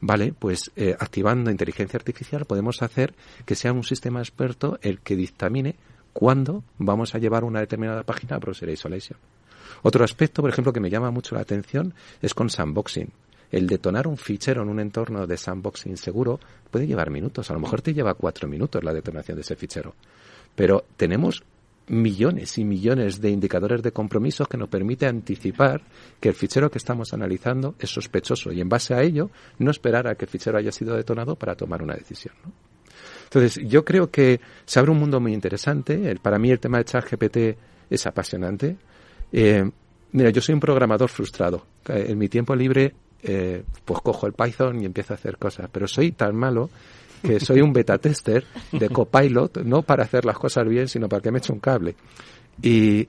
Vale, 0.00 0.32
pues 0.32 0.70
eh, 0.76 0.96
activando 0.98 1.50
inteligencia 1.50 1.96
artificial 1.96 2.44
podemos 2.44 2.82
hacer 2.82 3.14
que 3.44 3.54
sea 3.54 3.72
un 3.72 3.84
sistema 3.84 4.20
experto 4.20 4.78
el 4.82 5.00
que 5.00 5.16
dictamine 5.16 5.76
cuándo 6.12 6.64
vamos 6.78 7.14
a 7.14 7.18
llevar 7.18 7.44
una 7.44 7.60
determinada 7.60 8.02
página 8.02 8.36
a 8.36 8.38
browser 8.38 8.68
isolation. 8.68 9.18
Otro 9.82 10.04
aspecto, 10.04 10.42
por 10.42 10.50
ejemplo, 10.50 10.72
que 10.72 10.80
me 10.80 10.90
llama 10.90 11.10
mucho 11.10 11.34
la 11.34 11.40
atención 11.40 11.94
es 12.20 12.34
con 12.34 12.50
sandboxing 12.50 13.10
el 13.52 13.66
detonar 13.66 14.08
un 14.08 14.16
fichero 14.16 14.62
en 14.62 14.70
un 14.70 14.80
entorno 14.80 15.26
de 15.26 15.36
sandboxing 15.36 15.98
seguro 15.98 16.40
puede 16.70 16.86
llevar 16.86 17.10
minutos. 17.10 17.50
A 17.50 17.52
lo 17.52 17.60
mejor 17.60 17.82
te 17.82 17.92
lleva 17.92 18.14
cuatro 18.14 18.48
minutos 18.48 18.82
la 18.82 18.94
detonación 18.94 19.36
de 19.36 19.42
ese 19.42 19.56
fichero. 19.56 19.94
Pero 20.54 20.84
tenemos 20.96 21.42
millones 21.88 22.58
y 22.58 22.64
millones 22.64 23.20
de 23.20 23.30
indicadores 23.30 23.82
de 23.82 23.92
compromisos 23.92 24.48
que 24.48 24.56
nos 24.56 24.68
permite 24.68 25.06
anticipar 25.06 25.82
que 26.20 26.28
el 26.28 26.34
fichero 26.34 26.70
que 26.70 26.78
estamos 26.78 27.12
analizando 27.12 27.74
es 27.78 27.90
sospechoso 27.90 28.52
y 28.52 28.60
en 28.60 28.68
base 28.68 28.94
a 28.94 29.02
ello 29.02 29.30
no 29.58 29.70
esperar 29.70 30.06
a 30.06 30.14
que 30.14 30.24
el 30.24 30.30
fichero 30.30 30.58
haya 30.58 30.72
sido 30.72 30.96
detonado 30.96 31.36
para 31.36 31.54
tomar 31.54 31.82
una 31.82 31.94
decisión. 31.94 32.34
Entonces, 33.24 33.60
yo 33.66 33.84
creo 33.84 34.10
que 34.10 34.40
se 34.64 34.78
abre 34.78 34.90
un 34.90 34.98
mundo 34.98 35.18
muy 35.18 35.32
interesante. 35.32 36.14
para 36.20 36.38
mí 36.38 36.50
el 36.50 36.60
tema 36.60 36.78
de 36.78 36.84
ChatGPT 36.84 37.36
es 37.90 38.06
apasionante. 38.06 38.76
Eh, 39.32 39.64
mira, 40.12 40.30
yo 40.30 40.40
soy 40.40 40.54
un 40.54 40.60
programador 40.60 41.08
frustrado. 41.08 41.66
En 41.88 42.18
mi 42.18 42.28
tiempo 42.28 42.54
libre 42.54 42.94
eh, 43.22 43.62
pues 43.84 44.00
cojo 44.00 44.26
el 44.26 44.32
Python 44.32 44.82
y 44.82 44.84
empiezo 44.84 45.14
a 45.14 45.16
hacer 45.16 45.38
cosas. 45.38 45.68
Pero 45.72 45.86
soy 45.86 46.12
tan 46.12 46.34
malo 46.34 46.70
que 47.22 47.40
soy 47.40 47.60
un 47.60 47.72
beta 47.72 47.98
tester 47.98 48.44
de 48.72 48.88
Copilot, 48.88 49.62
no 49.64 49.82
para 49.82 50.04
hacer 50.04 50.24
las 50.24 50.38
cosas 50.38 50.68
bien, 50.68 50.88
sino 50.88 51.08
para 51.08 51.22
que 51.22 51.30
me 51.30 51.38
eche 51.38 51.52
un 51.52 51.60
cable. 51.60 51.94
Y, 52.60 53.08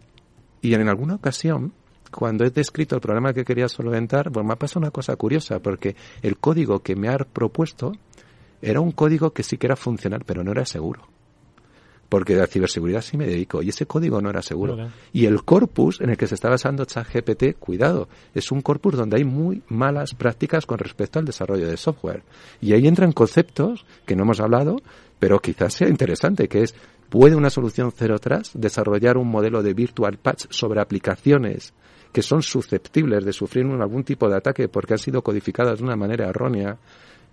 y 0.62 0.74
en 0.74 0.88
alguna 0.88 1.16
ocasión, 1.16 1.74
cuando 2.12 2.46
he 2.46 2.50
descrito 2.50 2.96
el 2.96 3.02
programa 3.02 3.34
que 3.34 3.44
quería 3.44 3.68
solventar, 3.68 4.32
pues 4.32 4.46
me 4.46 4.54
ha 4.54 4.58
pasado 4.58 4.80
una 4.82 4.92
cosa 4.92 5.16
curiosa, 5.16 5.60
porque 5.60 5.96
el 6.22 6.38
código 6.38 6.80
que 6.80 6.96
me 6.96 7.10
ha 7.10 7.18
propuesto 7.18 7.94
era 8.62 8.80
un 8.80 8.92
código 8.92 9.32
que 9.32 9.44
sí 9.44 9.58
que 9.58 9.68
era 9.68 9.76
funcional, 9.76 10.24
pero 10.26 10.44
no 10.44 10.52
era 10.52 10.66
seguro 10.66 11.13
porque 12.14 12.36
la 12.36 12.46
ciberseguridad 12.46 13.02
sí 13.02 13.18
me 13.18 13.26
dedico 13.26 13.64
y 13.64 13.70
ese 13.70 13.88
código 13.88 14.22
no 14.22 14.30
era 14.30 14.44
seguro. 14.44 14.78
Y 15.12 15.26
el 15.26 15.44
corpus 15.44 16.00
en 16.00 16.12
el 16.12 16.16
que 16.16 16.28
se 16.28 16.36
está 16.36 16.48
basando 16.48 16.86
ChatGPT, 16.86 17.58
cuidado, 17.58 18.08
es 18.36 18.52
un 18.52 18.62
corpus 18.62 18.96
donde 18.96 19.18
hay 19.18 19.24
muy 19.24 19.64
malas 19.70 20.14
prácticas 20.14 20.68
con 20.68 20.78
respecto 20.78 21.18
al 21.18 21.26
desarrollo 21.26 21.66
de 21.66 21.76
software. 21.76 22.22
Y 22.62 22.74
ahí 22.74 22.86
entran 22.86 23.14
conceptos 23.14 23.88
que 24.06 24.16
no 24.16 24.26
hemos 24.26 24.40
hablado, 24.42 24.76
pero 25.18 25.40
quizás 25.40 25.74
sea 25.74 25.90
interesante, 25.90 26.48
que 26.48 26.62
es, 26.62 26.76
¿puede 27.10 27.36
una 27.36 27.50
solución 27.50 27.92
cero 27.92 28.20
tras 28.20 28.52
desarrollar 28.54 29.18
un 29.18 29.30
modelo 29.32 29.64
de 29.64 29.74
virtual 29.74 30.20
patch 30.20 30.46
sobre 30.52 30.82
aplicaciones 30.82 31.74
que 32.12 32.22
son 32.22 32.44
susceptibles 32.44 33.26
de 33.26 33.34
sufrir 33.34 33.66
algún 33.66 34.04
tipo 34.04 34.30
de 34.30 34.38
ataque 34.38 34.68
porque 34.68 34.94
han 34.94 35.00
sido 35.00 35.24
codificadas 35.24 35.80
de 35.80 35.86
una 35.86 35.96
manera 35.96 36.30
errónea? 36.30 36.78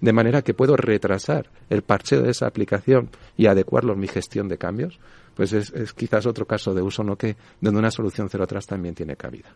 De 0.00 0.12
manera 0.12 0.42
que 0.42 0.54
puedo 0.54 0.76
retrasar 0.76 1.50
el 1.68 1.82
parcheo 1.82 2.22
de 2.22 2.30
esa 2.30 2.46
aplicación 2.46 3.10
y 3.36 3.46
adecuarlo 3.46 3.92
en 3.92 4.00
mi 4.00 4.08
gestión 4.08 4.48
de 4.48 4.58
cambios, 4.58 4.98
pues 5.34 5.52
es, 5.52 5.92
quizás 5.94 6.26
otro 6.26 6.46
caso 6.46 6.74
de 6.74 6.82
uso 6.82 7.02
no 7.02 7.16
que 7.16 7.36
donde 7.60 7.78
una 7.78 7.90
solución 7.90 8.28
cero 8.28 8.44
atrás 8.44 8.66
también 8.66 8.94
tiene 8.94 9.16
cabida. 9.16 9.54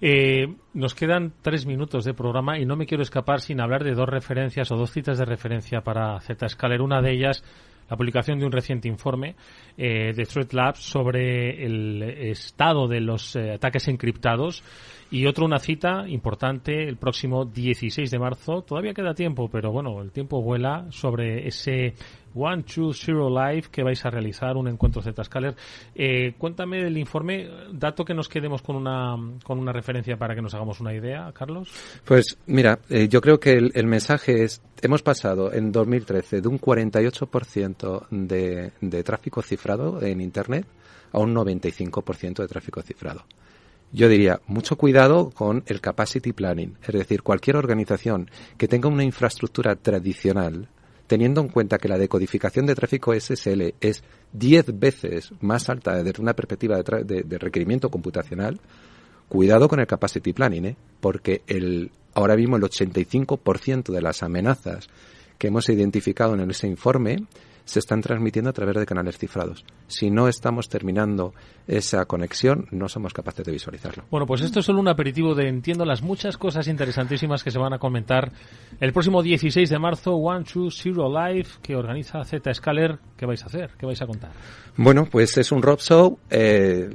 Eh, 0.00 0.46
nos 0.74 0.94
quedan 0.94 1.32
tres 1.42 1.66
minutos 1.66 2.04
de 2.04 2.14
programa 2.14 2.58
y 2.58 2.66
no 2.66 2.76
me 2.76 2.86
quiero 2.86 3.02
escapar 3.02 3.40
sin 3.40 3.60
hablar 3.60 3.84
de 3.84 3.94
dos 3.94 4.08
referencias 4.08 4.70
o 4.70 4.76
dos 4.76 4.92
citas 4.92 5.18
de 5.18 5.24
referencia 5.24 5.80
para 5.80 6.20
Zscaler. 6.20 6.82
Una 6.82 7.00
de 7.00 7.12
ellas 7.12 7.42
la 7.88 7.96
publicación 7.96 8.38
de 8.38 8.46
un 8.46 8.52
reciente 8.52 8.88
informe 8.88 9.36
eh, 9.76 10.12
de 10.14 10.24
Threat 10.24 10.52
Labs 10.52 10.80
sobre 10.80 11.64
el 11.64 12.02
estado 12.02 12.88
de 12.88 13.00
los 13.00 13.36
eh, 13.36 13.52
ataques 13.52 13.88
encriptados 13.88 14.62
y 15.10 15.26
otro 15.26 15.44
una 15.44 15.58
cita 15.58 16.08
importante 16.08 16.88
el 16.88 16.96
próximo 16.96 17.44
16 17.44 18.10
de 18.10 18.18
marzo. 18.18 18.62
Todavía 18.62 18.94
queda 18.94 19.14
tiempo, 19.14 19.48
pero 19.50 19.72
bueno, 19.72 20.00
el 20.02 20.10
tiempo 20.10 20.42
vuela 20.42 20.86
sobre 20.90 21.46
ese 21.46 21.94
One 22.34 22.64
Two 22.64 22.92
Zero 22.92 23.30
Live 23.30 23.68
que 23.70 23.82
vais 23.82 24.04
a 24.04 24.10
realizar, 24.10 24.56
un 24.56 24.68
encuentro 24.68 25.00
Z-Scaler. 25.02 25.54
Eh, 25.94 26.34
cuéntame 26.36 26.82
del 26.82 26.98
informe, 26.98 27.48
dato 27.72 28.04
que 28.04 28.14
nos 28.14 28.28
quedemos 28.28 28.62
con 28.62 28.76
una, 28.76 29.16
con 29.44 29.58
una 29.58 29.72
referencia 29.72 30.16
para 30.16 30.34
que 30.34 30.42
nos 30.42 30.54
hagamos 30.54 30.80
una 30.80 30.92
idea, 30.92 31.30
Carlos. 31.32 31.68
Pues 32.04 32.38
mira, 32.46 32.78
eh, 32.90 33.08
yo 33.08 33.20
creo 33.20 33.38
que 33.38 33.52
el, 33.52 33.86
mensaje 33.86 34.44
es, 34.44 34.62
hemos 34.82 35.02
pasado 35.02 35.52
en 35.52 35.70
2013 35.70 36.40
de 36.40 36.48
un 36.48 36.60
48% 36.60 38.08
de, 38.10 38.72
de 38.80 39.02
tráfico 39.04 39.42
cifrado 39.42 40.02
en 40.02 40.20
Internet 40.20 40.66
a 41.12 41.18
un 41.20 41.34
95% 41.34 42.42
de 42.42 42.48
tráfico 42.48 42.82
cifrado. 42.82 43.24
Yo 43.92 44.08
diría, 44.08 44.40
mucho 44.46 44.76
cuidado 44.76 45.30
con 45.30 45.62
el 45.66 45.80
capacity 45.80 46.32
planning, 46.32 46.76
es 46.82 46.94
decir, 46.94 47.22
cualquier 47.22 47.56
organización 47.56 48.30
que 48.58 48.68
tenga 48.68 48.88
una 48.88 49.04
infraestructura 49.04 49.76
tradicional 49.76 50.68
teniendo 51.06 51.40
en 51.40 51.48
cuenta 51.48 51.78
que 51.78 51.88
la 51.88 51.98
decodificación 51.98 52.66
de 52.66 52.74
tráfico 52.74 53.12
SSL 53.14 53.74
es 53.80 54.02
10 54.32 54.78
veces 54.78 55.32
más 55.40 55.68
alta 55.68 56.02
desde 56.02 56.22
una 56.22 56.34
perspectiva 56.34 56.82
de, 56.82 57.38
requerimiento 57.38 57.90
computacional, 57.90 58.60
cuidado 59.28 59.68
con 59.68 59.80
el 59.80 59.86
capacity 59.86 60.32
planning, 60.32 60.66
¿eh? 60.66 60.76
porque 61.00 61.42
el, 61.46 61.90
ahora 62.14 62.36
mismo 62.36 62.56
el 62.56 62.62
85% 62.62 63.92
de 63.92 64.02
las 64.02 64.22
amenazas 64.22 64.88
que 65.38 65.48
hemos 65.48 65.68
identificado 65.68 66.34
en 66.34 66.50
ese 66.50 66.66
informe 66.66 67.26
se 67.64 67.78
están 67.78 68.02
transmitiendo 68.02 68.50
a 68.50 68.52
través 68.52 68.76
de 68.76 68.86
canales 68.86 69.18
cifrados. 69.18 69.64
Si 69.86 70.10
no 70.10 70.28
estamos 70.28 70.68
terminando 70.68 71.34
esa 71.66 72.04
conexión, 72.04 72.66
no 72.70 72.88
somos 72.88 73.14
capaces 73.14 73.44
de 73.44 73.52
visualizarlo. 73.52 74.04
Bueno, 74.10 74.26
pues 74.26 74.42
esto 74.42 74.60
es 74.60 74.66
solo 74.66 74.80
un 74.80 74.88
aperitivo 74.88 75.34
de 75.34 75.48
entiendo 75.48 75.84
las 75.84 76.02
muchas 76.02 76.36
cosas 76.36 76.68
interesantísimas 76.68 77.42
que 77.42 77.50
se 77.50 77.58
van 77.58 77.72
a 77.72 77.78
comentar 77.78 78.32
el 78.80 78.92
próximo 78.92 79.22
16 79.22 79.70
de 79.70 79.78
marzo, 79.78 80.14
One 80.14 80.44
Two 80.44 80.70
Zero 80.70 81.08
Live, 81.08 81.48
que 81.62 81.74
organiza 81.76 82.22
Z 82.24 82.52
Scaler. 82.52 82.98
¿Qué 83.16 83.26
vais 83.26 83.42
a 83.42 83.46
hacer? 83.46 83.70
¿Qué 83.78 83.86
vais 83.86 84.00
a 84.02 84.06
contar? 84.06 84.32
Bueno, 84.76 85.06
pues 85.10 85.38
es 85.38 85.52
un 85.52 85.62
rock 85.62 85.80
show. 85.80 86.18
Eh, 86.28 86.90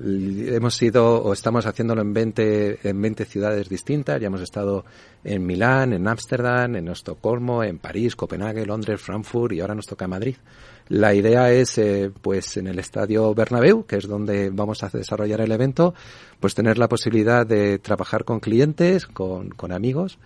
hemos 0.51 0.79
ido 0.82 1.23
o 1.23 1.34
estamos 1.34 1.65
haciéndolo 1.65 2.01
en 2.01 2.13
20, 2.13 2.89
en 2.89 3.01
20 3.01 3.25
ciudades 3.25 3.69
distintas. 3.69 4.19
Ya 4.19 4.27
hemos 4.27 4.41
estado 4.41 4.86
en 5.23 5.45
Milán, 5.45 5.93
en 5.93 6.08
Ámsterdam, 6.08 6.75
en 6.75 6.89
Estocolmo, 6.89 7.63
en 7.63 7.79
París, 7.79 8.15
Copenhague, 8.15 8.65
Londres, 8.65 9.01
Frankfurt 9.01 9.53
y 9.53 9.62
ahora 9.62 9.75
nos 9.75 9.88
toca 9.88 10.08
Madrid. 10.08 10.36
La 10.89 11.13
idea 11.13 11.52
es, 11.52 11.78
eh, 11.78 12.12
pues, 12.21 12.58
en 12.58 12.65
el 12.65 12.80
estadio 12.80 13.34
Bernabéu, 13.36 13.86
que 13.86 13.97
es 13.97 14.08
donde 14.08 14.49
vamos 14.49 14.84
a 14.84 14.89
desarrollar 14.89 15.39
el 15.39 15.52
evento, 15.52 15.93
pues 16.39 16.56
tener 16.56 16.80
la 16.80 16.89
posibilidad 16.89 17.45
de 17.45 17.78
trabajar 17.78 18.25
con 18.25 18.39
clientes, 18.39 19.06
con, 19.06 19.49
con 19.49 19.71
amigos 19.71 20.17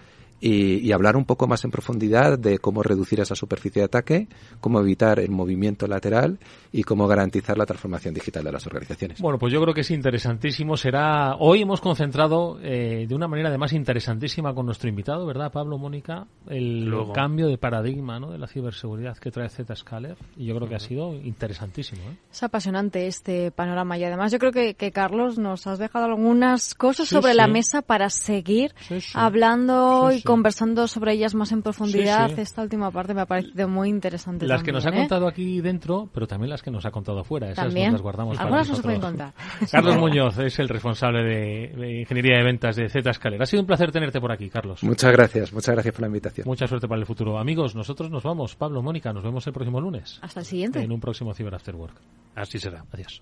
y, 0.45 0.91
hablar 0.91 1.15
un 1.15 1.23
poco 1.23 1.47
más 1.47 1.63
en 1.63 1.71
profundidad 1.71 2.37
de 2.37 2.59
cómo 2.59 2.83
reducir 2.83 3.21
esa 3.21 3.33
superficie 3.33 3.79
de 3.79 3.85
ataque, 3.85 4.27
cómo 4.59 4.81
evitar 4.81 5.19
el 5.19 5.31
movimiento 5.31 5.87
lateral 5.87 6.37
y 6.71 6.83
cómo 6.83 7.07
garantizar 7.07 7.57
la 7.57 7.65
transformación 7.65 8.13
digital 8.13 8.43
de 8.43 8.51
las 8.51 8.67
organizaciones. 8.67 9.21
Bueno, 9.21 9.39
pues 9.39 9.53
yo 9.53 9.61
creo 9.61 9.73
que 9.73 9.81
es 9.81 9.91
interesantísimo. 9.91 10.75
Será 10.75 11.37
hoy 11.39 11.61
hemos 11.61 11.79
concentrado 11.79 12.59
eh, 12.61 13.05
de 13.07 13.15
una 13.15 13.27
manera 13.27 13.49
además 13.49 13.71
interesantísima 13.71 14.53
con 14.53 14.65
nuestro 14.65 14.89
invitado, 14.89 15.25
¿verdad, 15.25 15.49
Pablo 15.49 15.77
Mónica? 15.77 16.27
El 16.49 16.93
cambio 17.13 17.47
de 17.47 17.57
paradigma 17.57 18.19
¿no? 18.19 18.31
de 18.31 18.37
la 18.37 18.47
ciberseguridad 18.47 19.17
que 19.17 19.31
trae 19.31 19.47
Zscaler 19.49 20.17
y 20.35 20.45
yo 20.45 20.55
creo 20.55 20.67
que 20.67 20.75
ha 20.75 20.79
sido 20.79 21.13
interesantísimo. 21.15 22.01
¿eh? 22.03 22.17
Es 22.31 22.43
apasionante 22.43 23.07
este 23.07 23.51
panorama 23.51 23.97
y 23.97 24.03
además 24.03 24.31
yo 24.33 24.39
creo 24.39 24.51
que, 24.51 24.73
Carlos 24.93 25.37
nos 25.39 25.65
has 25.65 25.79
dejado 25.79 26.05
algunas 26.05 26.75
cosas 26.75 27.07
sobre 27.07 27.33
la 27.33 27.47
mesa 27.47 27.81
para 27.81 28.09
seguir 28.09 28.75
hablando 29.13 30.11
y 30.11 30.21
conversando 30.33 30.87
sobre 30.87 31.13
ellas 31.13 31.35
más 31.35 31.51
en 31.51 31.61
profundidad. 31.61 32.37
Esta 32.39 32.63
última 32.63 32.89
parte 32.91 33.13
me 33.13 33.21
ha 33.21 33.25
parecido 33.25 33.67
muy 33.67 33.89
interesante. 33.89 34.47
Las 34.47 34.63
que 34.63 34.71
nos 34.71 34.85
ha 34.85 34.89
¿eh? 34.89 34.93
contado 34.93 35.27
aquí 35.27 35.61
dentro, 35.61 36.09
pero 36.11 36.25
también 36.25 36.49
las 36.49 36.61
que 36.61 36.71
nos 36.71 36.85
ha 36.85 36.91
contado 36.91 37.19
afuera. 37.19 37.51
Esas 37.51 37.65
¿También? 37.65 37.91
las 37.91 38.01
guardamos 38.01 38.39
Algunas 38.39 38.67
para 38.67 38.77
nos 38.77 38.81
pueden 38.81 39.01
contar. 39.01 39.33
Carlos 39.71 39.97
Muñoz 39.97 40.39
es 40.39 40.57
el 40.59 40.69
responsable 40.69 41.23
de, 41.23 41.99
Ingeniería 42.01 42.37
de 42.37 42.43
Ventas 42.43 42.75
de 42.75 42.89
Z 42.89 43.09
Ha 43.09 43.45
sido 43.45 43.61
un 43.61 43.67
placer 43.67 43.91
tenerte 43.91 44.19
por 44.19 44.31
aquí, 44.31 44.49
Carlos. 44.49 44.83
Muchas 44.83 45.11
gracias, 45.11 45.53
muchas 45.53 45.75
gracias 45.75 45.93
por 45.93 46.01
la 46.01 46.07
invitación. 46.07 46.47
Mucha 46.47 46.67
suerte 46.67 46.87
para 46.87 46.99
el 46.99 47.05
futuro. 47.05 47.37
Amigos, 47.37 47.75
nosotros 47.75 48.09
nos 48.09 48.23
vamos. 48.23 48.55
Pablo, 48.55 48.81
Mónica, 48.81 49.13
nos 49.13 49.23
vemos 49.23 49.45
el 49.45 49.53
próximo 49.53 49.79
lunes. 49.79 50.19
Hasta 50.21 50.39
el 50.39 50.45
siguiente. 50.45 50.81
En 50.81 50.91
un 50.91 50.99
próximo 50.99 51.33
Cyber 51.33 51.55
After 51.55 51.75
Work. 51.75 51.95
Así 52.35 52.57
será. 52.57 52.83
Adiós. 52.91 53.21